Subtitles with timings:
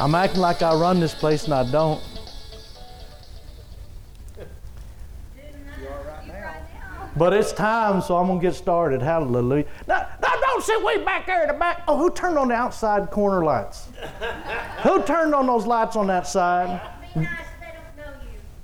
[0.00, 2.02] I'm acting like I run this place and I don't.
[7.16, 9.02] But it's time, so I'm going to get started.
[9.02, 9.64] Hallelujah.
[9.88, 11.82] Now, now, don't sit way back there in the back.
[11.88, 13.88] Oh, who turned on the outside corner lights?
[14.84, 16.80] who turned on those lights on that side?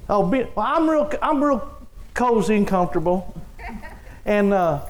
[0.09, 1.69] Oh, be, well, I'm real, I'm real
[2.13, 3.35] cozy and comfortable,
[4.27, 4.85] and uh,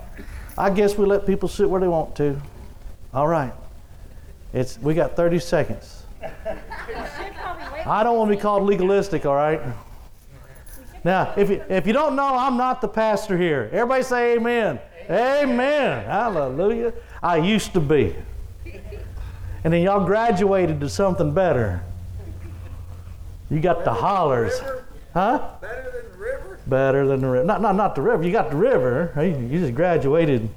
[0.58, 2.40] I guess we let people sit where they want to.
[3.12, 3.52] All right,
[4.52, 5.93] it's we got 30 seconds.
[7.86, 9.26] I don't want to be called legalistic.
[9.26, 9.60] All right.
[11.04, 13.68] Now, if you, if you don't know, I'm not the pastor here.
[13.72, 14.80] Everybody say amen.
[15.10, 16.04] Amen.
[16.06, 16.94] Hallelujah.
[17.22, 18.16] I used to be.
[19.64, 21.82] And then y'all graduated to something better.
[23.50, 24.52] You got the hollers.
[25.12, 25.50] Huh?
[25.60, 26.58] Better than the river?
[26.66, 27.44] Better than the river.
[27.44, 28.22] Not, not, not the river.
[28.22, 29.12] You got the river.
[29.14, 29.36] right?
[29.36, 30.48] You just graduated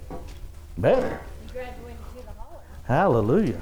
[0.77, 1.19] better.
[1.47, 2.61] You graduated to the holler.
[2.85, 3.61] Hallelujah.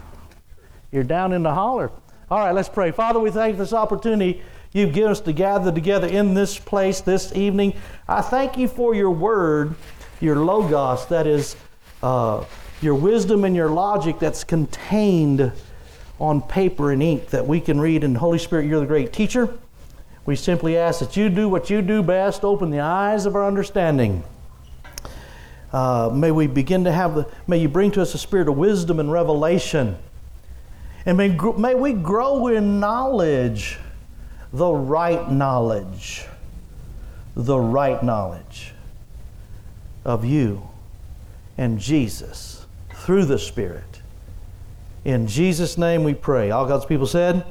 [0.95, 1.91] You're down in the holler.
[2.31, 2.91] All right, let's pray.
[2.91, 6.57] Father, we thank you for this opportunity you've given us to gather together in this
[6.57, 7.75] place this evening.
[8.07, 9.75] I thank you for your word,
[10.21, 11.57] your logos, that is
[12.01, 12.45] uh,
[12.81, 15.51] your wisdom and your logic that's contained
[16.17, 18.05] on paper and ink that we can read.
[18.05, 19.53] And Holy Spirit, you're the great teacher.
[20.25, 23.45] We simply ask that you do what you do best, open the eyes of our
[23.45, 24.23] understanding.
[25.73, 28.55] Uh, may we begin to have the, may you bring to us a spirit of
[28.55, 29.97] wisdom and revelation.
[31.05, 33.77] And may, may we grow in knowledge,
[34.51, 36.25] the right knowledge,
[37.35, 38.73] the right knowledge
[40.03, 40.67] of you
[41.57, 44.01] and Jesus through the Spirit.
[45.03, 46.49] In Jesus' name we pray.
[46.49, 47.45] All God's people said,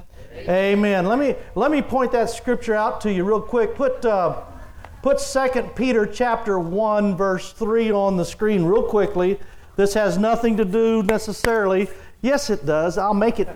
[0.48, 1.06] Amen.
[1.06, 3.76] Let me let me point that scripture out to you real quick.
[3.76, 4.42] Put uh,
[5.00, 9.38] put 2 Peter chapter 1 verse 3 on the screen real quickly.
[9.76, 11.88] This has nothing to do necessarily.
[12.24, 12.96] Yes, it does.
[12.96, 13.50] I'll make it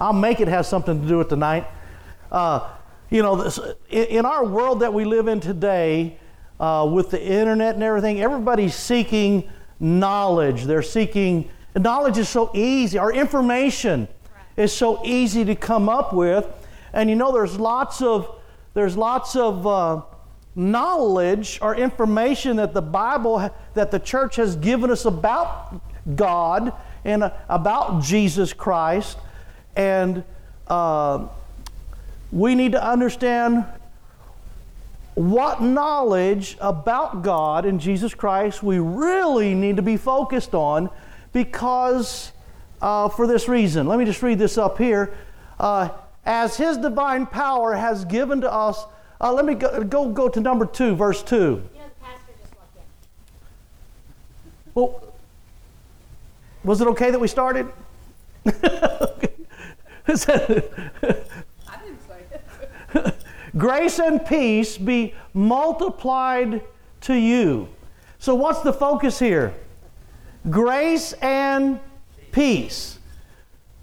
[0.00, 1.66] I'll make it have something to do with tonight.
[2.32, 2.66] Uh,
[3.10, 3.58] you know, this,
[3.90, 6.18] in, in our world that we live in today,
[6.58, 9.50] uh, with the internet and everything, everybody's seeking
[9.80, 10.64] knowledge.
[10.64, 12.96] They're seeking knowledge is so easy.
[12.96, 14.08] Our information
[14.56, 16.46] is so easy to come up with,
[16.94, 18.40] and you know, there's lots of
[18.72, 20.00] there's lots of uh,
[20.54, 25.82] knowledge or information that the Bible that the church has given us about
[26.14, 26.72] God
[27.04, 29.18] and uh, about Jesus Christ,
[29.74, 30.24] and
[30.68, 31.26] uh,
[32.32, 33.64] we need to understand
[35.14, 40.90] what knowledge about God and Jesus Christ we really need to be focused on
[41.32, 42.32] because
[42.80, 43.86] uh, for this reason.
[43.86, 45.14] Let me just read this up here.
[45.58, 45.88] Uh,
[46.24, 48.84] as His divine power has given to us,
[49.20, 51.36] uh, let me go, go, go to number two, verse two.
[51.36, 52.82] You know, the pastor just walked in.
[54.74, 55.15] Well,
[56.66, 57.68] was it okay that we started?
[63.56, 66.62] Grace and peace be multiplied
[67.02, 67.68] to you.
[68.18, 69.54] So, what's the focus here?
[70.50, 71.80] Grace and
[72.32, 72.98] peace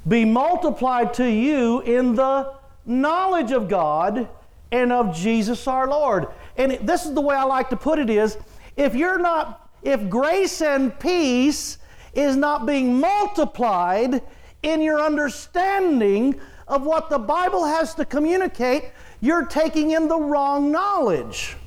[0.08, 2.54] be multiplied to you in the
[2.86, 4.28] knowledge of God
[4.72, 6.28] and of Jesus our Lord.
[6.58, 8.38] And this is the way I like to put it is
[8.76, 11.78] if you're not if grace and peace
[12.14, 14.22] is not being multiplied
[14.62, 18.92] in your understanding of what the Bible has to communicate,
[19.22, 21.58] you're taking in the wrong knowledge.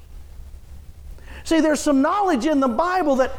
[1.44, 3.32] See, there's some knowledge in the Bible that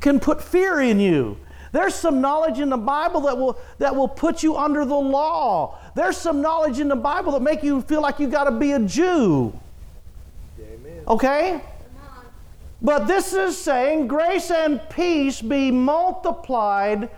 [0.00, 1.38] can put fear in you.
[1.72, 5.78] There's some knowledge in the Bible that will, that will put you under the law.
[5.94, 8.72] There's some knowledge in the Bible that make you feel like you got to be
[8.72, 9.52] a Jew.
[11.06, 11.60] Okay?
[12.84, 17.08] But this is saying grace and peace be multiplied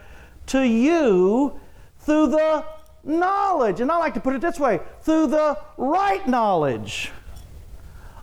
[0.46, 1.58] to you
[1.98, 2.64] through the
[3.02, 3.80] knowledge.
[3.80, 7.10] And I like to put it this way through the right knowledge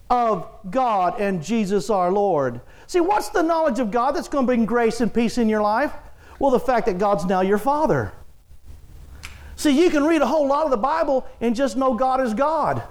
[0.10, 2.62] of God and Jesus our Lord.
[2.88, 5.62] See, what's the knowledge of God that's going to bring grace and peace in your
[5.62, 5.92] life?
[6.40, 8.14] Well, the fact that God's now your Father.
[9.58, 12.34] See, you can read a whole lot of the Bible and just know God is
[12.34, 12.84] God.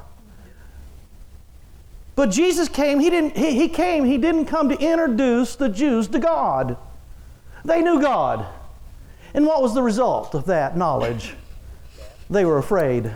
[2.14, 6.08] But Jesus came, he didn't he, he came, he didn't come to introduce the Jews
[6.08, 6.76] to God.
[7.64, 8.46] They knew God.
[9.34, 11.34] And what was the result of that knowledge?
[12.32, 13.12] they were afraid.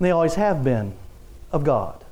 [0.00, 0.94] They always have been
[1.52, 2.04] of God.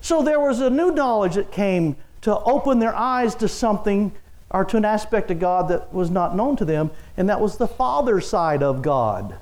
[0.00, 4.12] So there was a new knowledge that came to open their eyes to something
[4.50, 7.56] or to an aspect of God that was not known to them, and that was
[7.56, 9.36] the Father side of God.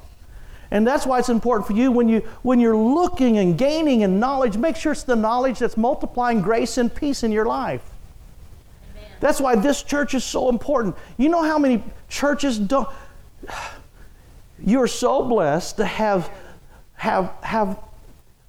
[0.71, 4.21] And that's why it's important for you when you when you're looking and gaining in
[4.21, 7.83] knowledge, make sure it's the knowledge that's multiplying grace and peace in your life.
[8.97, 9.11] Amen.
[9.21, 10.95] That's why this church is so important.
[11.17, 12.89] You know how many churches don't
[14.65, 16.31] you're so blessed to have
[16.95, 17.79] have have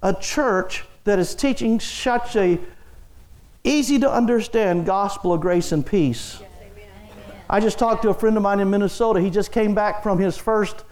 [0.02, 2.58] a church that is teaching such a
[3.64, 6.38] easy to understand gospel of grace and peace.
[6.40, 6.50] Yes,
[7.48, 9.20] I just talked to a friend of mine in Minnesota.
[9.20, 10.84] He just came back from his first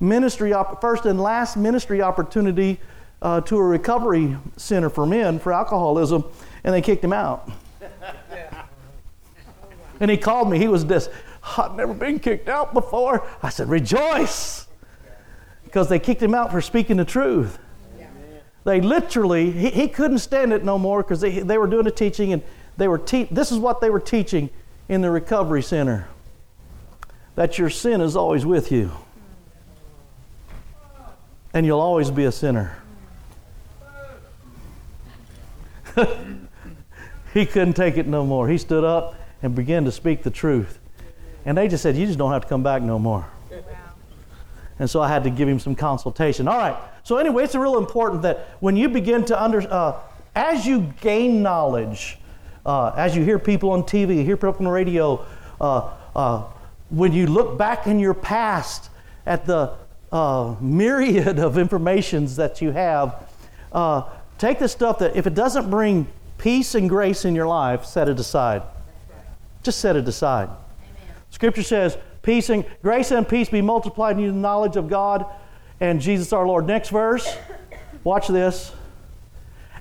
[0.00, 2.78] ministry, op- first and last ministry opportunity
[3.22, 6.24] uh, to a recovery center for men for alcoholism,
[6.64, 7.50] and they kicked him out.
[10.00, 10.58] and he called me.
[10.58, 11.08] He was this,
[11.56, 13.26] I've never been kicked out before.
[13.42, 14.66] I said, Rejoice!
[15.64, 17.58] Because they kicked him out for speaking the truth.
[18.64, 21.90] They literally, he, he couldn't stand it no more because they, they were doing a
[21.90, 22.42] teaching and
[22.76, 24.50] they were te- this is what they were teaching
[24.88, 26.08] in the recovery center
[27.36, 28.90] that your sin is always with you
[31.54, 32.76] and you'll always be a sinner.
[37.34, 38.48] he couldn't take it no more.
[38.48, 40.78] He stood up and began to speak the truth.
[41.44, 43.26] And they just said, You just don't have to come back no more.
[43.50, 43.58] Wow.
[44.78, 46.48] And so I had to give him some consultation.
[46.48, 46.76] All right.
[47.02, 50.00] So, anyway, it's real important that when you begin to under, uh,
[50.34, 52.18] as you gain knowledge,
[52.66, 55.24] uh, as you hear people on TV, hear people on the radio,
[55.60, 56.44] uh, uh,
[56.90, 58.90] when you look back in your past
[59.24, 59.74] at the
[60.16, 63.30] uh, myriad of informations that you have,
[63.72, 64.02] uh,
[64.38, 66.06] take the stuff that, if it doesn't bring
[66.38, 68.62] peace and grace in your life, set it aside.
[69.62, 70.48] Just set it aside.
[70.48, 71.14] Amen.
[71.28, 75.26] Scripture says, peace and grace and peace be multiplied in you the knowledge of God
[75.80, 76.66] and Jesus our Lord.
[76.66, 77.36] Next verse.
[78.02, 78.72] Watch this.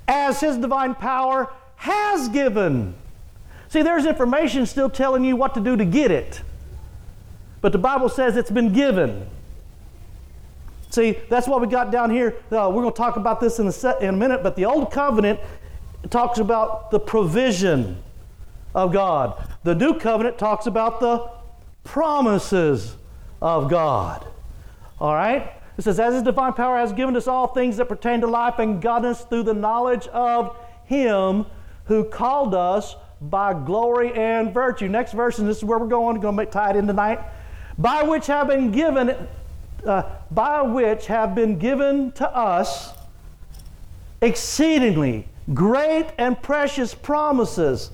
[0.05, 2.93] As his divine power has given.
[3.69, 6.41] See, there's information still telling you what to do to get it.
[7.61, 9.27] But the Bible says it's been given.
[10.89, 12.35] See, that's what we got down here.
[12.51, 14.65] Uh, we're going to talk about this in a, set, in a minute, but the
[14.65, 15.39] Old Covenant
[16.09, 18.01] talks about the provision
[18.73, 19.49] of God.
[19.63, 21.29] The New Covenant talks about the
[21.83, 22.95] promises
[23.41, 24.25] of God.
[24.99, 25.51] All right?
[25.77, 28.59] It says, As His divine power has given us all things that pertain to life
[28.59, 30.55] and godliness through the knowledge of
[30.85, 31.45] Him
[31.85, 34.87] who called us by glory and virtue.
[34.87, 37.19] Next verse, and this is where we're going, going to tie it in tonight.
[37.77, 39.27] By which have been given
[39.85, 42.93] uh, by which have been given to us
[44.21, 47.91] exceedingly great and precious promises.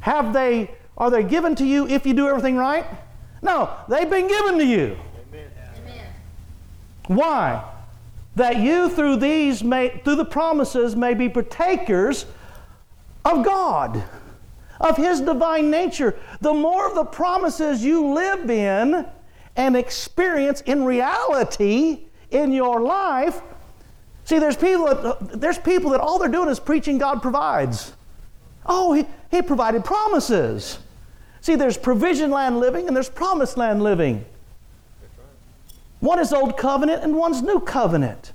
[0.00, 2.86] Have they, are they given to you if you do everything right?
[3.42, 4.96] No, they've been given to you.
[5.32, 5.50] Amen.
[7.08, 7.64] Why?
[8.36, 12.24] That you through these may, through the promises may be partakers
[13.24, 14.02] of God,
[14.80, 16.18] of His divine nature.
[16.40, 19.06] The more of the promises you live in,
[19.56, 23.40] and experience in reality in your life.
[24.24, 27.92] See, there's people that, there's people that all they're doing is preaching God provides.
[28.64, 30.78] Oh, he, he provided promises.
[31.40, 34.24] See, there's provision land living and there's promised land living.
[36.00, 38.32] One is old covenant and one's new covenant.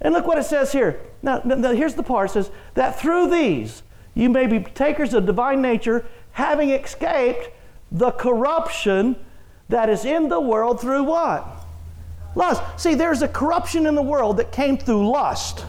[0.00, 1.00] And look what it says here.
[1.22, 3.82] Now, now, here's the part it says that through these
[4.14, 7.50] you may be takers of divine nature, having escaped
[7.90, 9.16] the corruption
[9.68, 11.46] that is in the world through what?
[12.34, 12.62] Lust.
[12.80, 15.64] See, there's a corruption in the world that came through lust.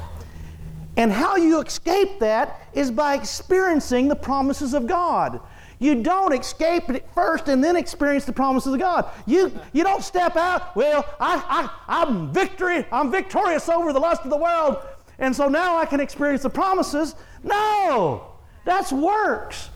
[0.95, 5.39] And how you escape that is by experiencing the promises of God.
[5.79, 9.09] You don't escape it first and then experience the promises of God.
[9.25, 14.21] You, you don't step out, well, I, I, I'm victory, I'm victorious over the lust
[14.23, 14.77] of the world,
[15.19, 17.15] and so now I can experience the promises.
[17.43, 18.31] No,
[18.63, 19.69] that's works.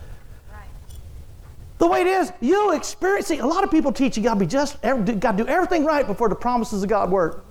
[1.77, 3.41] The way it is, you experiencing.
[3.41, 6.05] A lot of people teach you got to be just, got to do everything right
[6.07, 7.45] before the promises of God work.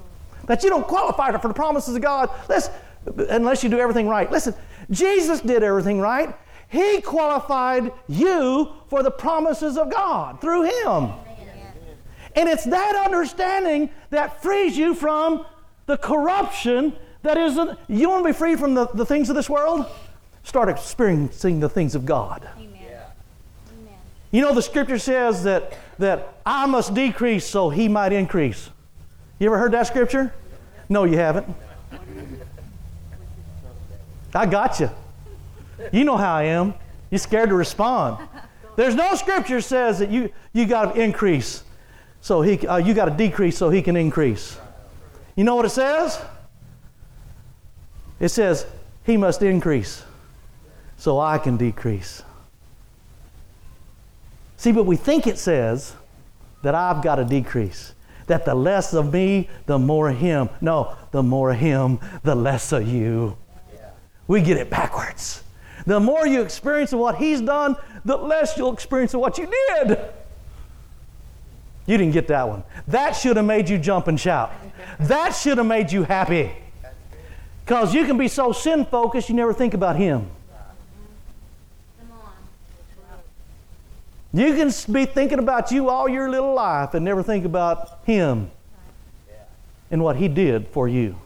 [0.47, 2.73] That you don't qualify for the promises of God Listen,
[3.31, 4.31] unless you do everything right.
[4.31, 4.55] Listen,
[4.91, 6.37] Jesus did everything right.
[6.69, 11.13] He qualified you for the promises of God through Him.
[12.35, 15.47] And it's that understanding that frees you from
[15.87, 16.93] the corruption
[17.23, 17.79] that isn't.
[17.89, 19.87] You want to be free from the, the things of this world?
[20.43, 22.49] Start experiencing the things of God.
[24.31, 28.71] You know, the scripture says that, that I must decrease so he might increase.
[29.39, 30.33] You ever heard that scripture?
[30.89, 31.47] No, you haven't.
[34.35, 34.91] I got you.
[35.93, 36.75] You know how I am.
[37.11, 38.27] You're scared to respond.
[38.77, 41.63] There's no scripture says that you, you got to increase
[42.27, 44.59] so he, uh, you got to decrease so he can increase.
[45.37, 46.21] You know what it says?
[48.19, 48.67] It says,
[49.05, 50.03] he must increase
[50.97, 52.25] so I can decrease.
[54.67, 55.95] See, but we think it says
[56.63, 57.95] that I've got to decrease.
[58.27, 60.49] That the less of me, the more of him.
[60.61, 63.37] No, the more of him, the less of you.
[64.27, 65.45] We get it backwards.
[65.87, 69.47] The more you experience of what he's done, the less you'll experience of what you
[69.47, 70.01] did.
[71.87, 72.65] You didn't get that one.
[72.89, 74.53] That should have made you jump and shout.
[74.99, 76.51] That should have made you happy.
[77.65, 80.29] Because you can be so sin focused, you never think about Him.
[82.01, 82.33] Come on.
[84.33, 88.51] You can be thinking about you all your little life and never think about Him
[89.91, 91.17] and what He did for you.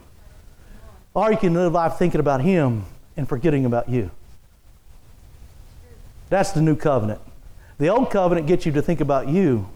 [1.13, 2.85] Or you can live life thinking about Him
[3.17, 4.11] and forgetting about you.
[6.29, 7.19] That's the new covenant.
[7.77, 9.67] The old covenant gets you to think about you.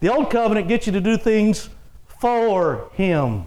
[0.00, 1.68] The old covenant gets you to do things
[2.20, 3.44] for Him.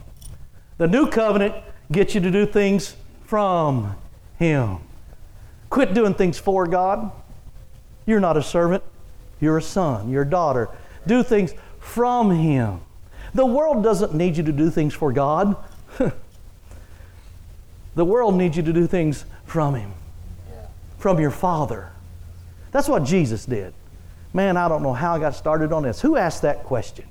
[0.78, 1.56] The new covenant
[1.92, 3.96] gets you to do things from
[4.40, 4.78] Him.
[5.70, 7.12] Quit doing things for God.
[8.12, 8.84] You're not a servant,
[9.40, 10.68] you're a son, you're a daughter.
[11.08, 12.82] Do things from Him.
[13.34, 15.56] The world doesn't need you to do things for God.
[17.96, 19.94] the world needs you to do things from Him,
[21.00, 21.90] from your Father.
[22.72, 23.74] That's what Jesus did.
[24.34, 26.02] Man, I don't know how I got started on this.
[26.02, 27.06] Who asked that question?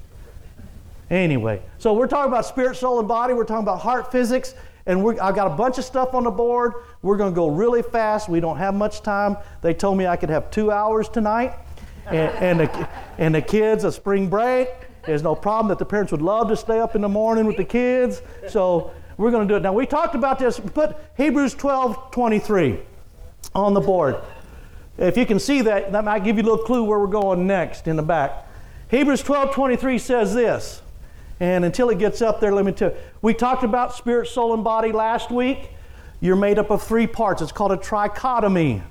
[1.08, 3.32] Anyway, so we're talking about spirit, soul, and body.
[3.32, 4.54] We're talking about heart physics.
[4.90, 6.72] And I've got a bunch of stuff on the board.
[7.02, 8.28] We're going to go really fast.
[8.28, 9.36] We don't have much time.
[9.62, 11.54] They told me I could have two hours tonight.
[12.06, 14.68] And, and, the, and the kids, a spring break.
[15.06, 17.56] There's no problem that the parents would love to stay up in the morning with
[17.56, 18.20] the kids.
[18.48, 19.62] So we're going to do it.
[19.62, 20.58] Now, we talked about this.
[20.58, 22.80] Put Hebrews 12 23
[23.54, 24.16] on the board.
[24.98, 27.46] If you can see that, that might give you a little clue where we're going
[27.46, 28.44] next in the back.
[28.90, 30.82] Hebrews 12 23 says this.
[31.40, 32.96] And until it gets up there, let me tell you.
[33.22, 35.70] We talked about spirit, soul, and body last week.
[36.20, 37.40] You're made up of three parts.
[37.40, 38.82] It's called a trichotomy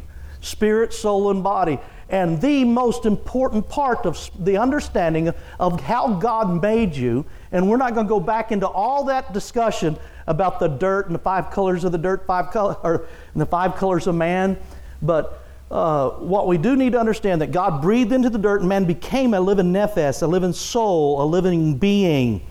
[0.42, 1.80] spirit, soul, and body.
[2.10, 7.78] And the most important part of the understanding of how God made you, and we're
[7.78, 11.52] not going to go back into all that discussion about the dirt and the five
[11.52, 14.58] colors of the dirt, five color, or the five colors of man,
[15.02, 18.70] but uh, what we do need to understand that God breathed into the dirt and
[18.70, 22.42] man became a living nephesh, a living soul, a living being.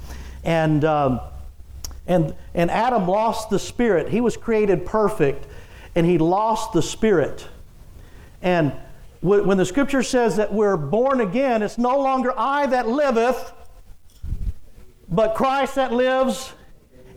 [0.44, 1.20] And, um,
[2.06, 4.08] and, and Adam lost the spirit.
[4.08, 5.46] He was created perfect
[5.96, 7.46] and he lost the spirit.
[8.40, 8.72] And
[9.20, 13.52] when the scripture says that we're born again, it's no longer I that liveth,
[15.08, 16.52] but Christ that lives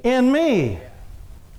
[0.03, 0.79] in me.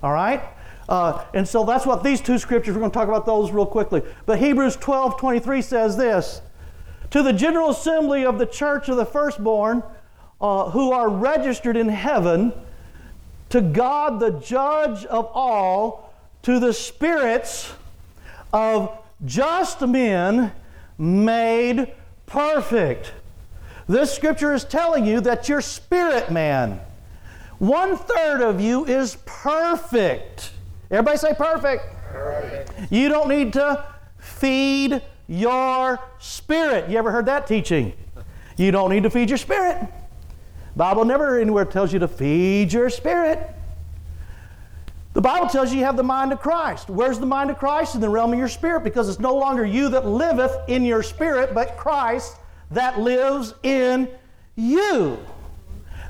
[0.03, 0.43] All right?
[0.89, 3.67] Uh, and so that's what these two scriptures, we're going to talk about those real
[3.67, 4.03] quickly.
[4.27, 6.43] But Hebrews 12 23 says this
[7.11, 9.83] To the general assembly of the church of the firstborn
[10.41, 12.53] uh, who are registered in heaven,
[13.51, 16.13] to God the judge of all,
[16.43, 17.73] to the spirits
[18.53, 20.53] of just men
[20.99, 21.93] made
[22.27, 23.13] perfect.
[23.89, 26.81] This scripture is telling you that your spirit man,
[27.59, 30.51] one third of you is perfect.
[30.93, 31.85] Everybody say perfect.
[32.13, 32.93] perfect.
[32.93, 33.83] You don't need to
[34.19, 36.91] feed your spirit.
[36.91, 37.95] You ever heard that teaching?
[38.59, 39.89] You don't need to feed your spirit.
[40.77, 43.55] Bible never anywhere tells you to feed your spirit.
[45.15, 46.91] The Bible tells you you have the mind of Christ.
[46.91, 47.95] Where's the mind of Christ?
[47.95, 51.03] In the realm of your spirit, because it's no longer you that liveth in your
[51.03, 52.37] spirit, but Christ
[52.71, 54.11] that lives in
[54.57, 55.19] you.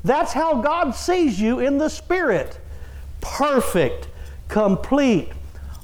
[0.02, 2.58] That's how God sees you in the spirit.
[3.20, 4.08] Perfect
[4.52, 5.32] complete,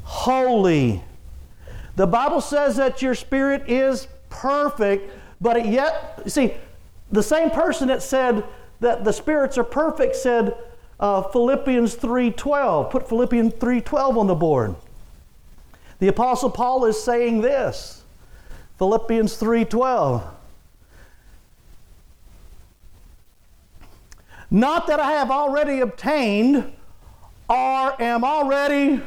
[0.03, 1.03] holy.
[1.97, 5.11] The Bible says that your spirit is perfect,
[5.41, 6.53] but yet, see,
[7.11, 8.45] the same person that said
[8.81, 10.55] that the spirits are perfect said
[11.01, 12.91] uh, Philippians 3:12.
[12.91, 14.75] Put Philippians 3:12 on the board.
[15.99, 18.03] The apostle Paul is saying this.
[18.77, 20.23] Philippians 3:12.
[24.51, 26.73] Not that I have already obtained
[27.49, 29.03] or am already,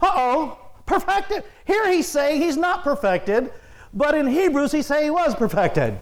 [0.00, 1.44] uh oh, perfected.
[1.64, 3.52] Here he's saying he's not perfected,
[3.94, 6.00] but in Hebrews he's saying he was perfected.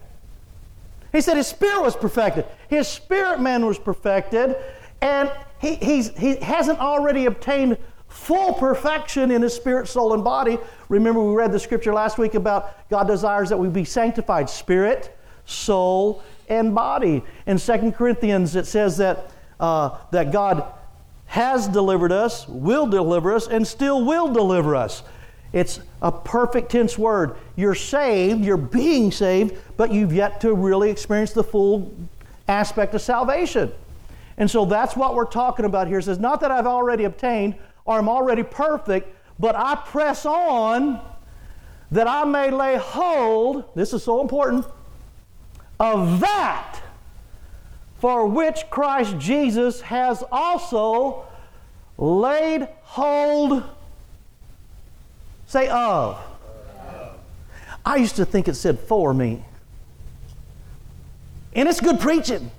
[1.12, 2.44] He said his spirit was perfected.
[2.68, 4.56] His spirit man was perfected,
[5.00, 5.30] and
[5.60, 7.78] he, he hasn't already obtained
[8.08, 10.58] full perfection in his spirit, soul, and body.
[10.88, 15.16] Remember, we read the scripture last week about God desires that we be sanctified spirit,
[15.46, 17.22] soul, and body.
[17.46, 20.64] In Second Corinthians, it says that, uh, that God
[21.26, 25.02] has delivered us, will deliver us, and still will deliver us.
[25.52, 27.36] It's a perfect tense word.
[27.56, 31.94] You're saved, you're being saved, but you've yet to really experience the full
[32.48, 33.72] aspect of salvation.
[34.36, 35.98] And so that's what we're talking about here.
[36.00, 37.54] It says, Not that I've already obtained
[37.84, 41.00] or I'm already perfect, but I press on
[41.90, 44.66] that I may lay hold, this is so important,
[45.78, 46.80] of that
[48.04, 51.24] for which Christ Jesus has also
[51.96, 53.62] laid hold
[55.46, 56.22] Say of.
[57.86, 59.42] I used to think it said for me.
[61.54, 62.50] And it's good preaching.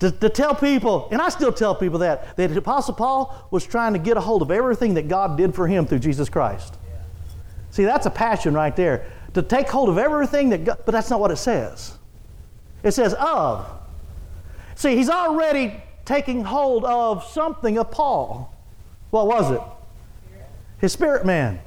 [0.00, 3.64] To, to, tell people, and I still tell people that, that the Apostle Paul was
[3.64, 6.76] trying to get a hold of everything that God did for him through Jesus Christ.
[6.86, 6.98] Yeah.
[7.70, 9.10] See, that's a passion right there.
[9.32, 11.96] To take hold of everything that God, but that's not what it says.
[12.82, 13.78] It says of.
[14.74, 18.52] See, he's already taking hold of something of Paul.
[19.10, 19.60] What was it?
[20.82, 21.60] his spirit man.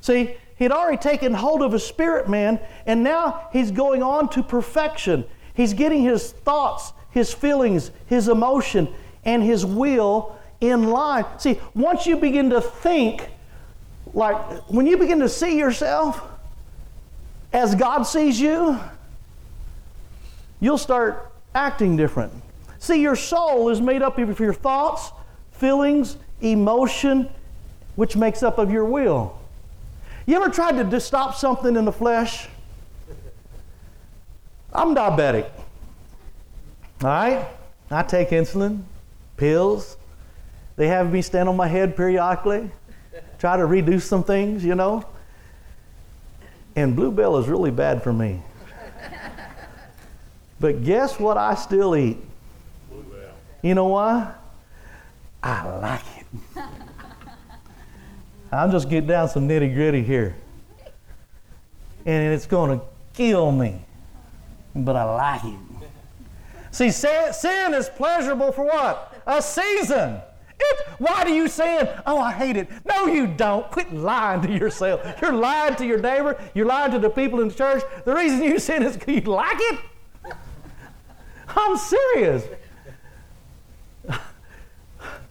[0.00, 4.42] See, he'd already taken hold of his spirit man, and now he's going on to
[4.42, 5.26] perfection.
[5.52, 8.88] He's getting his thoughts, his feelings, his emotion,
[9.26, 11.26] and his will in line.
[11.38, 13.28] See, once you begin to think,
[14.14, 14.36] like
[14.70, 16.22] when you begin to see yourself
[17.52, 18.80] as God sees you,
[20.60, 22.32] you'll start acting different.
[22.78, 25.10] See, your soul is made up of your thoughts,
[25.52, 27.28] feelings, emotion,
[27.96, 29.38] which makes up of your will.
[30.26, 32.48] You ever tried to stop something in the flesh?
[34.72, 35.50] I'm diabetic.
[37.02, 37.46] All right?
[37.90, 38.82] I take insulin,
[39.36, 39.96] pills.
[40.76, 42.70] They have me stand on my head periodically,
[43.38, 45.04] try to reduce some things, you know.
[46.76, 48.40] And Bluebell is really bad for me.
[50.60, 52.18] But guess what I still eat?
[53.62, 54.34] You know why?
[55.42, 56.26] I like it.
[58.52, 60.36] I'm just getting down some nitty gritty here.
[62.04, 63.80] And it's going to kill me.
[64.74, 65.58] But I like it.
[66.72, 69.22] See, sin is pleasurable for what?
[69.26, 70.20] A season.
[70.58, 71.88] It, why do you sin?
[72.06, 72.68] Oh, I hate it.
[72.84, 73.70] No, you don't.
[73.70, 75.00] Quit lying to yourself.
[75.20, 76.38] You're lying to your neighbor.
[76.54, 77.82] You're lying to the people in the church.
[78.04, 79.78] The reason you sin is because you like it.
[81.56, 82.44] I'm serious.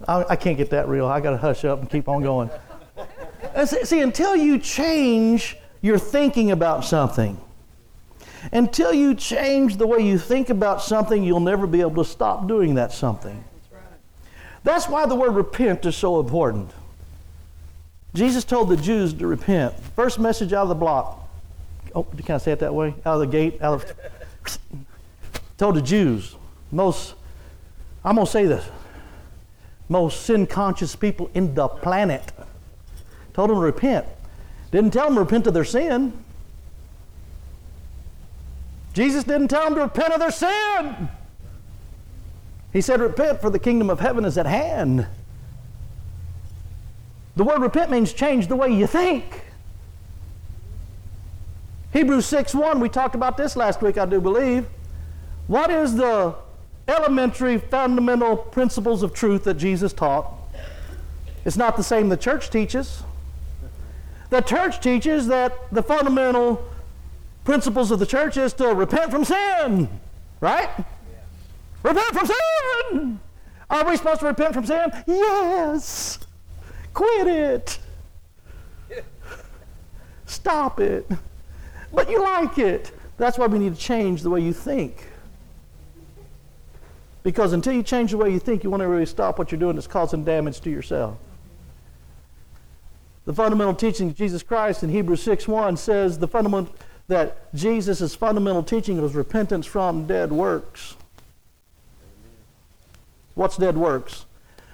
[0.08, 1.06] I, I can't get that real.
[1.06, 2.50] I got to hush up and keep on going.
[3.66, 7.40] See, until you change your thinking about something,
[8.52, 12.48] until you change the way you think about something, you'll never be able to stop
[12.48, 13.44] doing that something.
[14.64, 16.72] That's why the word repent is so important.
[18.14, 19.74] Jesus told the Jews to repent.
[19.96, 21.28] First message out of the block.
[21.96, 22.94] Oh, can I say it that way?
[23.06, 24.60] Out of the gate, out of
[25.60, 26.36] told the Jews,
[26.72, 27.14] most
[28.04, 28.68] I'm gonna say this,
[29.88, 32.32] most sin conscious people in the planet
[33.40, 34.06] Told them to repent.
[34.72, 36.12] Didn't tell them to repent of their sin.
[38.94, 41.08] Jesus didn't tell them to repent of their sin.
[42.74, 45.08] He said, Repent, for the kingdom of heaven is at hand.
[47.38, 49.46] The word repent means change the way you think.
[51.94, 54.68] Hebrews 6 1, we talked about this last week, I do believe.
[55.50, 56.36] What is the
[56.88, 60.32] elementary fundamental principles of truth that Jesus taught?
[61.44, 63.02] It's not the same the church teaches.
[64.30, 66.64] The church teaches that the fundamental
[67.46, 69.90] principles of the church is to repent from sin,
[70.40, 70.70] right?
[70.78, 70.84] Yeah.
[71.82, 73.20] Repent from sin!
[73.72, 74.92] Are we supposed to repent from sin?
[75.08, 76.20] Yes!
[76.94, 77.80] Quit it!
[80.28, 81.10] Stop it!
[81.92, 82.92] But you like it.
[83.18, 85.08] That's why we need to change the way you think.
[87.24, 89.76] Because until you change the way you think, you won't really stop what you're doing
[89.76, 91.18] that's causing damage to yourself.
[93.26, 96.74] The fundamental teaching of Jesus Christ in Hebrews 6.1 says the fundamental
[97.10, 100.96] that Jesus' fundamental teaching was repentance from dead works.
[103.34, 104.26] What's dead works?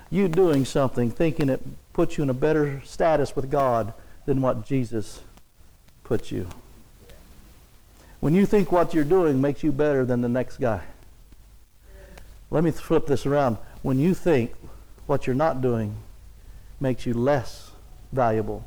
[0.09, 1.61] You doing something thinking it
[1.93, 3.93] puts you in a better status with God
[4.25, 5.21] than what Jesus
[6.03, 6.47] puts you.
[8.19, 10.81] When you think what you're doing makes you better than the next guy.
[12.55, 13.57] Let me flip this around.
[13.81, 14.53] When you think
[15.07, 15.97] what you're not doing
[16.79, 17.71] makes you less
[18.13, 18.65] valuable.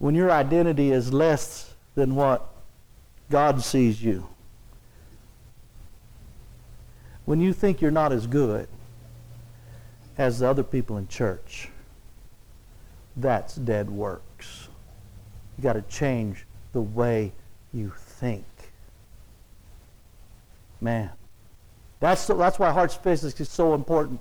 [0.00, 2.44] When your identity is less than what
[3.30, 4.26] God sees you,
[7.24, 8.66] when you think you're not as good
[10.18, 11.68] as the other people in church,
[13.16, 14.66] that's dead works.
[15.56, 17.32] You got to change the way
[17.72, 18.44] you think.
[20.80, 21.10] Man
[22.00, 24.20] That's, that's why heart physics is so important.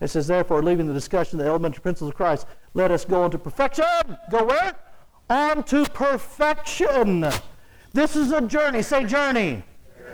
[0.00, 3.24] It says, therefore, leaving the discussion of the elementary principles of Christ, let us go
[3.24, 3.86] into perfection.
[4.30, 4.74] Go where?
[5.30, 7.24] On to perfection.
[7.94, 8.82] This is a journey.
[8.82, 9.62] Say journey.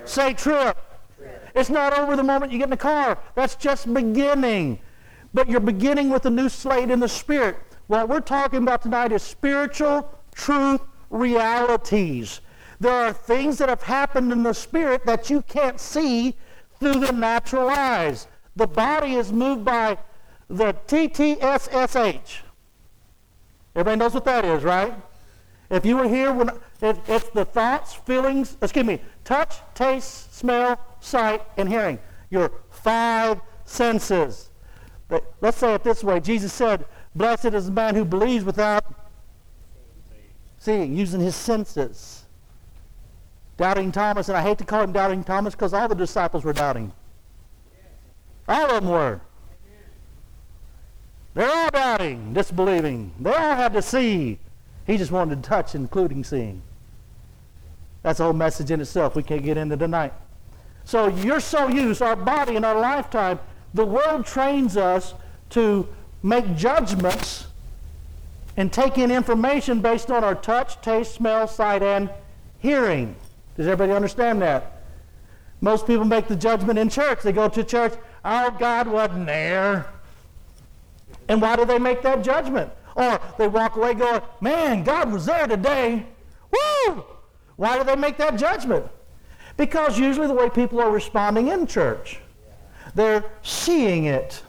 [0.04, 0.76] Say trip.
[1.56, 3.18] It's not over the moment you get in the car.
[3.34, 4.78] That's just beginning.
[5.34, 7.56] But you're beginning with a new slate in the spirit.
[7.88, 12.40] What we're talking about tonight is spiritual truth realities.
[12.78, 16.34] There are things that have happened in the spirit that you can't see
[16.78, 18.26] through the natural eyes.
[18.56, 19.98] The body is moved by
[20.48, 22.38] the TTSSH.
[23.74, 24.94] Everybody knows what that is, right?
[25.70, 26.50] If you were here when
[26.82, 31.98] it, it's the thoughts, feelings, excuse me, touch, taste, smell, sight, and hearing.
[32.30, 34.50] Your five senses.
[35.08, 36.18] But let's say it this way.
[36.20, 38.84] Jesus said, Blessed is the man who believes without
[40.60, 42.24] seeing, using his senses.
[43.56, 46.52] Doubting Thomas, and I hate to call him Doubting Thomas because all the disciples were
[46.52, 46.92] doubting.
[48.48, 49.20] All of them were.
[51.34, 53.12] They're all doubting, disbelieving.
[53.20, 54.38] They all had to see.
[54.86, 56.62] He just wanted to touch, including seeing.
[58.02, 59.14] That's a whole message in itself.
[59.14, 60.12] We can't get into tonight.
[60.84, 63.38] So you're so used, our body in our lifetime,
[63.74, 65.14] the world trains us
[65.50, 65.86] to
[66.22, 67.46] make judgments
[68.60, 72.10] and take in information based on our touch, taste, smell, sight, and
[72.58, 73.16] hearing.
[73.56, 74.82] Does everybody understand that?
[75.62, 77.22] Most people make the judgment in church.
[77.22, 79.86] They go to church, oh, God wasn't there.
[81.26, 82.70] And why do they make that judgment?
[82.96, 86.04] Or they walk away going, man, God was there today.
[86.52, 87.02] Woo!
[87.56, 88.84] Why do they make that judgment?
[89.56, 92.20] Because usually the way people are responding in church,
[92.94, 94.42] they're seeing it,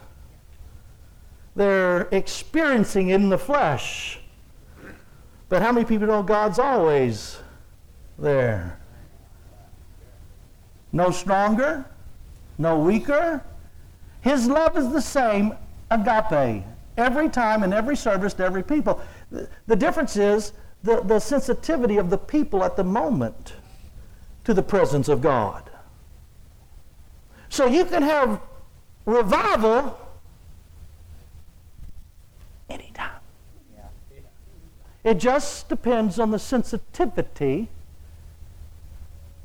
[1.56, 4.20] they're experiencing in the flesh.
[5.50, 7.40] But how many people know God's always
[8.18, 8.82] there?
[10.92, 11.86] no stronger,
[12.58, 13.44] no weaker.
[14.22, 15.54] His love is the same,
[15.90, 16.64] agape,
[16.98, 19.02] every time and every service to every people.
[19.68, 23.54] The difference is the, the sensitivity of the people at the moment
[24.44, 25.70] to the presence of God.
[27.50, 28.42] So you can have
[29.06, 29.98] revival
[35.04, 37.70] It just depends on the sensitivity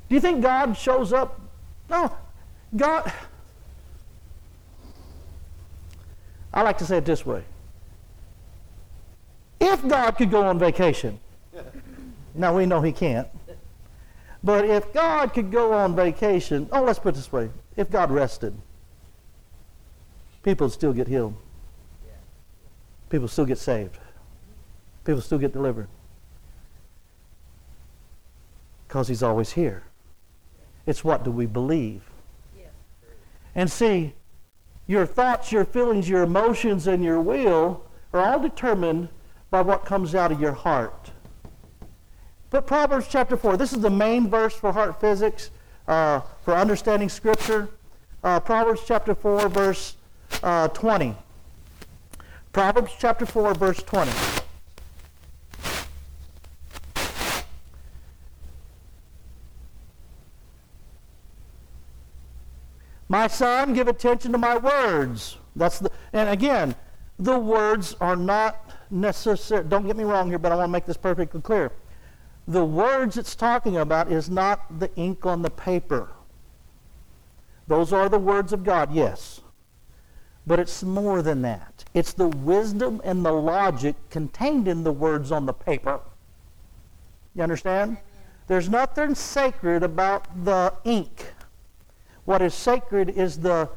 [0.09, 1.39] do you think God shows up?
[1.89, 2.15] No.
[2.75, 3.11] God.
[6.53, 7.43] I like to say it this way.
[9.59, 11.19] If God could go on vacation,
[12.35, 13.27] now we know He can't,
[14.43, 18.11] but if God could go on vacation, oh, let's put it this way if God
[18.11, 18.53] rested,
[20.43, 21.35] people would still get healed,
[23.09, 23.97] people still get saved,
[25.07, 25.87] people still get delivered
[28.87, 29.83] because He's always here.
[30.85, 32.03] It's what do we believe?
[33.55, 34.13] And see,
[34.85, 39.07] your thoughts, your feelings, your emotions, and your will are all determined
[39.49, 41.11] by what comes out of your heart.
[42.49, 45.51] But Proverbs chapter 4, this is the main verse for heart physics,
[45.87, 47.69] uh, for understanding Scripture.
[48.23, 49.95] Uh, Proverbs chapter 4, verse
[50.43, 51.15] uh, 20.
[52.51, 54.11] Proverbs chapter 4, verse 20.
[63.09, 65.37] My son, give attention to my words.
[65.55, 66.75] That's the, and again,
[67.17, 69.63] the words are not necessary.
[69.63, 71.71] Don't get me wrong here, but I want to make this perfectly clear.
[72.47, 76.09] The words it's talking about is not the ink on the paper.
[77.67, 79.41] Those are the words of God, yes.
[80.45, 81.83] But it's more than that.
[81.93, 85.99] It's the wisdom and the logic contained in the words on the paper.
[87.35, 87.97] You understand?
[88.47, 91.33] There's nothing sacred about the ink.
[92.27, 93.69] What is sacred is the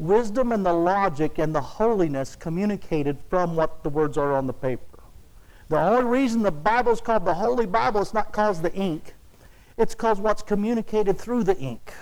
[0.00, 4.52] wisdom and the logic and the holiness communicated from what the words are on the
[4.52, 4.98] paper.
[5.68, 9.14] The only reason the Bible is called the Holy Bible is not because the ink.
[9.78, 11.92] It's because what's communicated through the ink.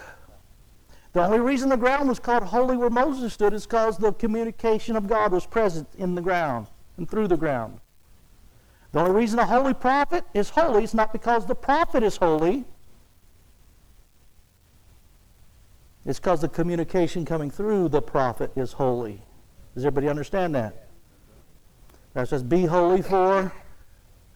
[1.13, 4.97] The only reason the ground was called holy where Moses stood is because the communication
[4.97, 7.79] of God was present in the ground and through the ground.
[8.93, 12.65] The only reason a holy prophet is holy is not because the prophet is holy,
[16.07, 19.23] It's because the communication coming through the prophet is holy.
[19.75, 20.89] Does everybody understand that?
[22.15, 23.53] That says, Be holy for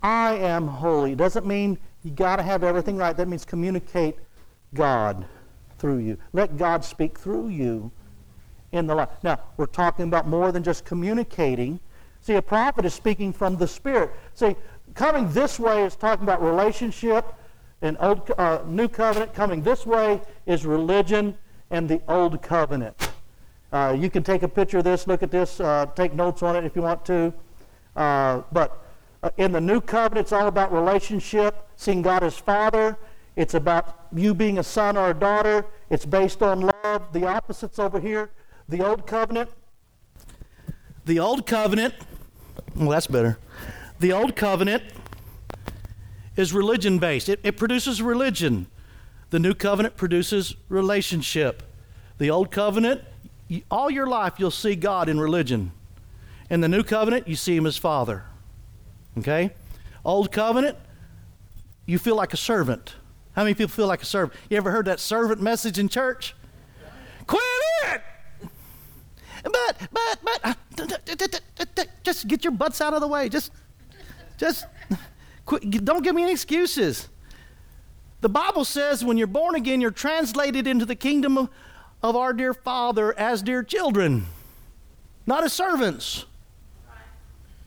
[0.04, 1.12] I am holy.
[1.12, 3.16] It doesn't mean you got to have everything right.
[3.16, 4.18] That means communicate
[4.74, 5.24] God
[5.78, 6.18] through you.
[6.34, 7.90] Let God speak through you
[8.72, 9.08] in the life.
[9.22, 11.80] Now, we're talking about more than just communicating.
[12.20, 14.10] See, a prophet is speaking from the Spirit.
[14.34, 14.56] See,
[14.94, 17.24] coming this way is talking about relationship
[17.80, 19.32] and old, uh, new covenant.
[19.32, 21.34] Coming this way is religion
[21.74, 23.10] and the Old Covenant.
[23.72, 26.54] Uh, you can take a picture of this, look at this, uh, take notes on
[26.54, 27.34] it if you want to.
[27.96, 28.86] Uh, but
[29.24, 32.96] uh, in the New Covenant, it's all about relationship, seeing God as Father.
[33.34, 35.66] It's about you being a son or a daughter.
[35.90, 37.12] It's based on love.
[37.12, 38.30] The opposites over here.
[38.68, 39.50] The Old Covenant.
[41.06, 41.94] The Old Covenant.
[42.76, 43.36] Well, that's better.
[43.98, 44.84] The Old Covenant
[46.36, 48.68] is religion based, it, it produces religion.
[49.34, 51.64] The New Covenant produces relationship.
[52.18, 53.00] The Old Covenant,
[53.68, 55.72] all your life you'll see God in religion.
[56.50, 58.22] In the New Covenant, you see Him as Father.
[59.18, 59.50] Okay?
[60.04, 60.78] Old Covenant,
[61.84, 62.94] you feel like a servant.
[63.32, 64.38] How many people feel like a servant?
[64.50, 66.36] You ever heard that servant message in church?
[67.26, 67.42] Quit
[67.86, 68.02] it!
[69.42, 73.28] But, but, but, uh, just get your butts out of the way.
[73.28, 73.50] Just,
[74.38, 74.64] just,
[75.44, 77.08] quit, don't give me any excuses.
[78.24, 82.54] The Bible says when you're born again, you're translated into the kingdom of, our dear
[82.54, 84.24] Father as dear children,
[85.26, 86.24] not as servants.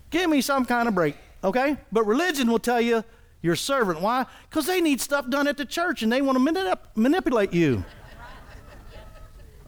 [0.10, 1.78] Give me some kind of break, okay?
[1.91, 3.04] But religion will tell you
[3.43, 4.02] you're a servant.
[4.02, 4.26] Why?
[4.50, 7.86] Because they need stuff done at the church and they want to manip- manipulate you.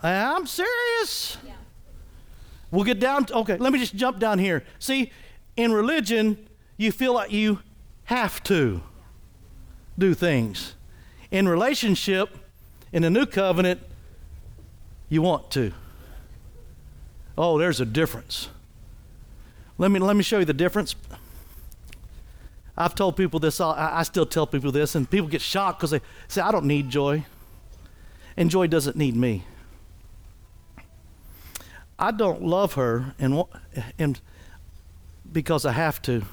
[0.02, 1.38] I'm serious.
[2.72, 4.64] We'll get down to, okay, let me just jump down here.
[4.80, 5.12] See,
[5.56, 7.60] in religion, you feel like you
[8.06, 8.82] have to
[9.96, 10.74] do things.
[11.32, 12.30] In relationship,
[12.92, 13.82] in the new covenant,
[15.10, 15.72] you want to.
[17.38, 18.50] Oh, there's a difference.
[19.78, 20.96] Let me, let me show you the difference.
[22.78, 25.92] I've told people this, I, I still tell people this, and people get shocked because
[25.92, 27.26] they say, I don't need joy.
[28.36, 29.44] And joy doesn't need me.
[31.98, 33.44] I don't love her and,
[33.98, 34.20] and
[35.32, 36.24] because I have to.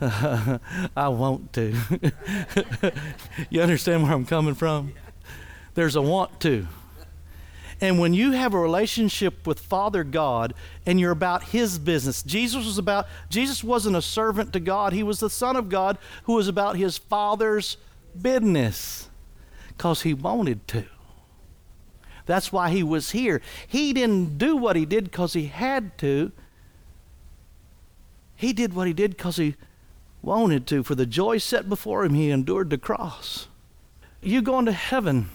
[0.96, 1.74] I want to.
[3.50, 4.94] you understand where I'm coming from?
[5.74, 6.66] There's a want to.
[7.82, 12.64] And when you have a relationship with Father God and you're about his business, Jesus
[12.64, 16.34] was about Jesus wasn't a servant to God, he was the son of God who
[16.34, 17.76] was about his father's
[18.20, 19.08] business
[19.78, 20.84] cuz he wanted to.
[22.26, 23.40] That's why he was here.
[23.66, 26.32] He didn't do what he did cuz he had to.
[28.36, 29.56] He did what he did cuz he
[30.22, 30.82] wanted to.
[30.82, 33.48] For the joy set before him, he endured the cross.
[34.22, 35.30] You going to heaven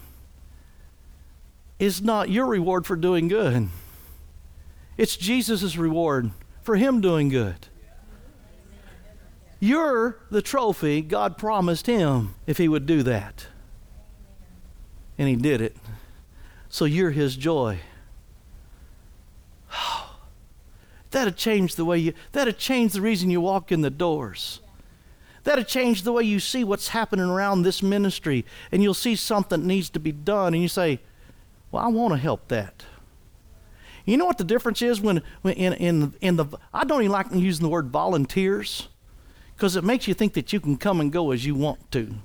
[1.80, 3.70] is not your reward for doing good,
[4.98, 6.32] it's Jesus' reward
[6.64, 7.68] for him doing good.
[9.60, 13.48] You're the trophy God promised him if he would do that.
[15.18, 15.76] And he did it.
[16.70, 17.80] So you're his joy.
[21.12, 24.60] That'd change the way you, that'd change the reason you walk in the doors.
[25.46, 28.46] That'll change the way you see what's happening around this ministry.
[28.72, 30.54] And you'll see something needs to be done.
[30.54, 31.00] And you say,
[31.72, 32.84] Well, I want to help that.
[34.06, 37.12] You know what the difference is when, when in, in, in the, I don't even
[37.12, 38.88] like using the word volunteers
[39.56, 42.16] because it makes you think that you can come and go as you want to.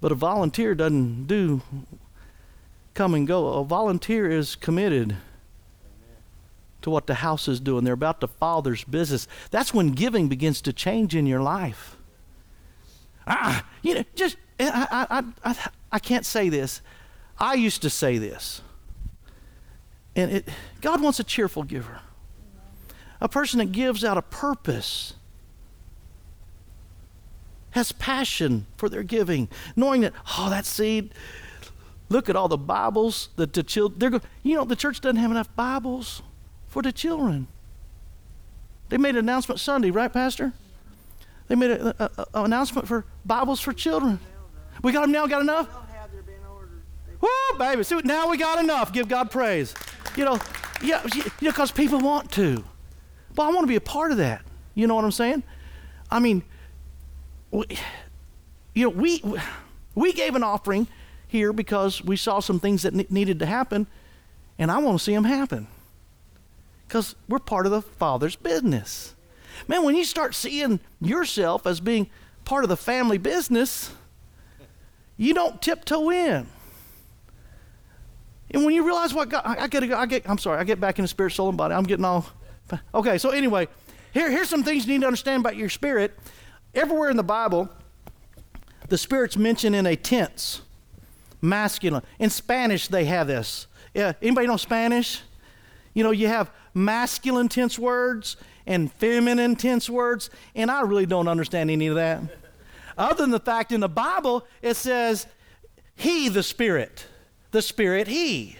[0.00, 1.62] But a volunteer doesn't do
[2.94, 3.48] come and go.
[3.54, 5.16] A volunteer is committed
[6.86, 7.82] to what the house is doing.
[7.82, 9.26] They're about the Father's business.
[9.50, 11.96] That's when giving begins to change in your life.
[13.26, 15.56] Ah, you know, just I, I, I,
[15.90, 16.80] I can't say this.
[17.40, 18.62] I used to say this,
[20.14, 20.48] and it,
[20.80, 21.98] God wants a cheerful giver,
[23.20, 25.14] a person that gives out of purpose,
[27.70, 31.12] has passion for their giving, knowing that oh that seed.
[32.08, 33.98] Look at all the Bibles that the children.
[33.98, 36.22] They're go, you know the church doesn't have enough Bibles
[36.76, 37.46] for the children.
[38.90, 40.52] They made an announcement Sunday, right, Pastor?
[41.48, 41.94] They made an
[42.34, 44.20] announcement for Bibles for children.
[44.82, 45.26] We got them now.
[45.26, 45.70] Got enough?
[47.18, 47.82] Woo, baby!
[47.82, 48.92] See, now we got enough.
[48.92, 49.74] Give God praise.
[50.16, 50.38] You know,
[50.82, 52.62] yeah, you know, because people want to.
[53.34, 54.42] But I want to be a part of that.
[54.74, 55.44] You know what I'm saying?
[56.10, 56.42] I mean,
[57.50, 57.64] we,
[58.74, 59.22] you know, we
[59.94, 60.88] we gave an offering
[61.26, 63.86] here because we saw some things that ne- needed to happen,
[64.58, 65.68] and I want to see them happen
[66.86, 69.14] because we're part of the Father's business.
[69.68, 72.08] Man, when you start seeing yourself as being
[72.44, 73.90] part of the family business,
[75.16, 76.46] you don't tiptoe in.
[78.50, 80.64] And when you realize what God, I, I gotta go, I get, I'm sorry, I
[80.64, 81.74] get back into spirit, soul, and body.
[81.74, 82.26] I'm getting all,
[82.94, 83.66] okay, so anyway,
[84.12, 86.16] here, here's some things you need to understand about your spirit.
[86.74, 87.68] Everywhere in the Bible,
[88.88, 90.62] the spirit's mentioned in a tense,
[91.42, 92.02] masculine.
[92.18, 93.66] In Spanish, they have this.
[93.94, 95.22] Yeah, anybody know Spanish?
[95.94, 98.36] You know, you have masculine tense words
[98.66, 102.22] and feminine tense words, and I really don't understand any of that.
[102.98, 105.26] Other than the fact in the Bible, it says
[105.94, 107.06] He, the Spirit.
[107.50, 108.56] The Spirit, He.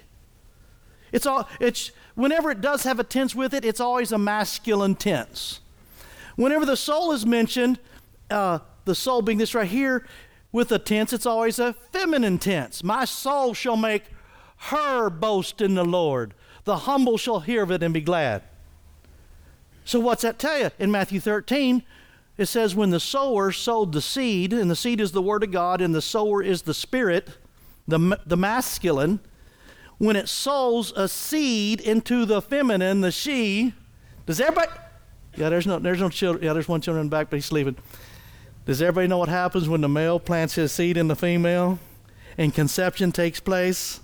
[1.12, 4.94] It's all, it's, whenever it does have a tense with it, it's always a masculine
[4.94, 5.60] tense.
[6.36, 7.78] Whenever the soul is mentioned,
[8.30, 10.06] uh, the soul being this right here,
[10.52, 12.82] with a tense, it's always a feminine tense.
[12.82, 14.04] My soul shall make
[14.56, 16.34] her boast in the Lord.
[16.66, 18.42] The humble shall hear of it and be glad.
[19.84, 20.70] So, what's that tell you?
[20.80, 21.84] In Matthew 13,
[22.36, 25.52] it says, When the sower sowed the seed, and the seed is the Word of
[25.52, 27.30] God, and the sower is the Spirit,
[27.86, 29.20] the, the masculine,
[29.98, 33.72] when it sows a seed into the feminine, the she,
[34.26, 34.72] does everybody?
[35.36, 36.44] Yeah, there's no, there's no children.
[36.44, 37.76] Yeah, there's one child in the back, but he's sleeping.
[38.64, 41.78] Does everybody know what happens when the male plants his seed in the female
[42.36, 44.00] and conception takes place?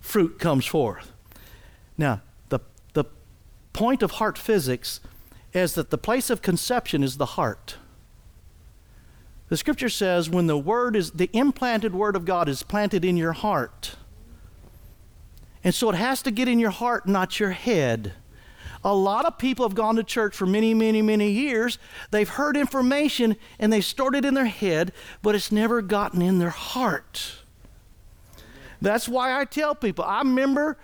[0.00, 1.12] Fruit comes forth.
[1.98, 2.60] Now, the,
[2.94, 3.04] the
[3.72, 5.00] point of heart physics
[5.52, 7.76] is that the place of conception is the heart.
[9.48, 13.16] The scripture says when the word is, the implanted word of God is planted in
[13.16, 13.96] your heart.
[15.64, 18.12] And so it has to get in your heart, not your head.
[18.84, 21.78] A lot of people have gone to church for many, many, many years.
[22.10, 26.38] They've heard information and they've stored it in their head, but it's never gotten in
[26.38, 27.32] their heart.
[28.80, 30.78] That's why I tell people, I remember,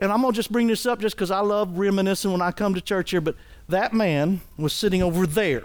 [0.00, 2.50] and I'm going to just bring this up just because I love reminiscing when I
[2.52, 3.36] come to church here, but
[3.68, 5.62] that man was sitting over there.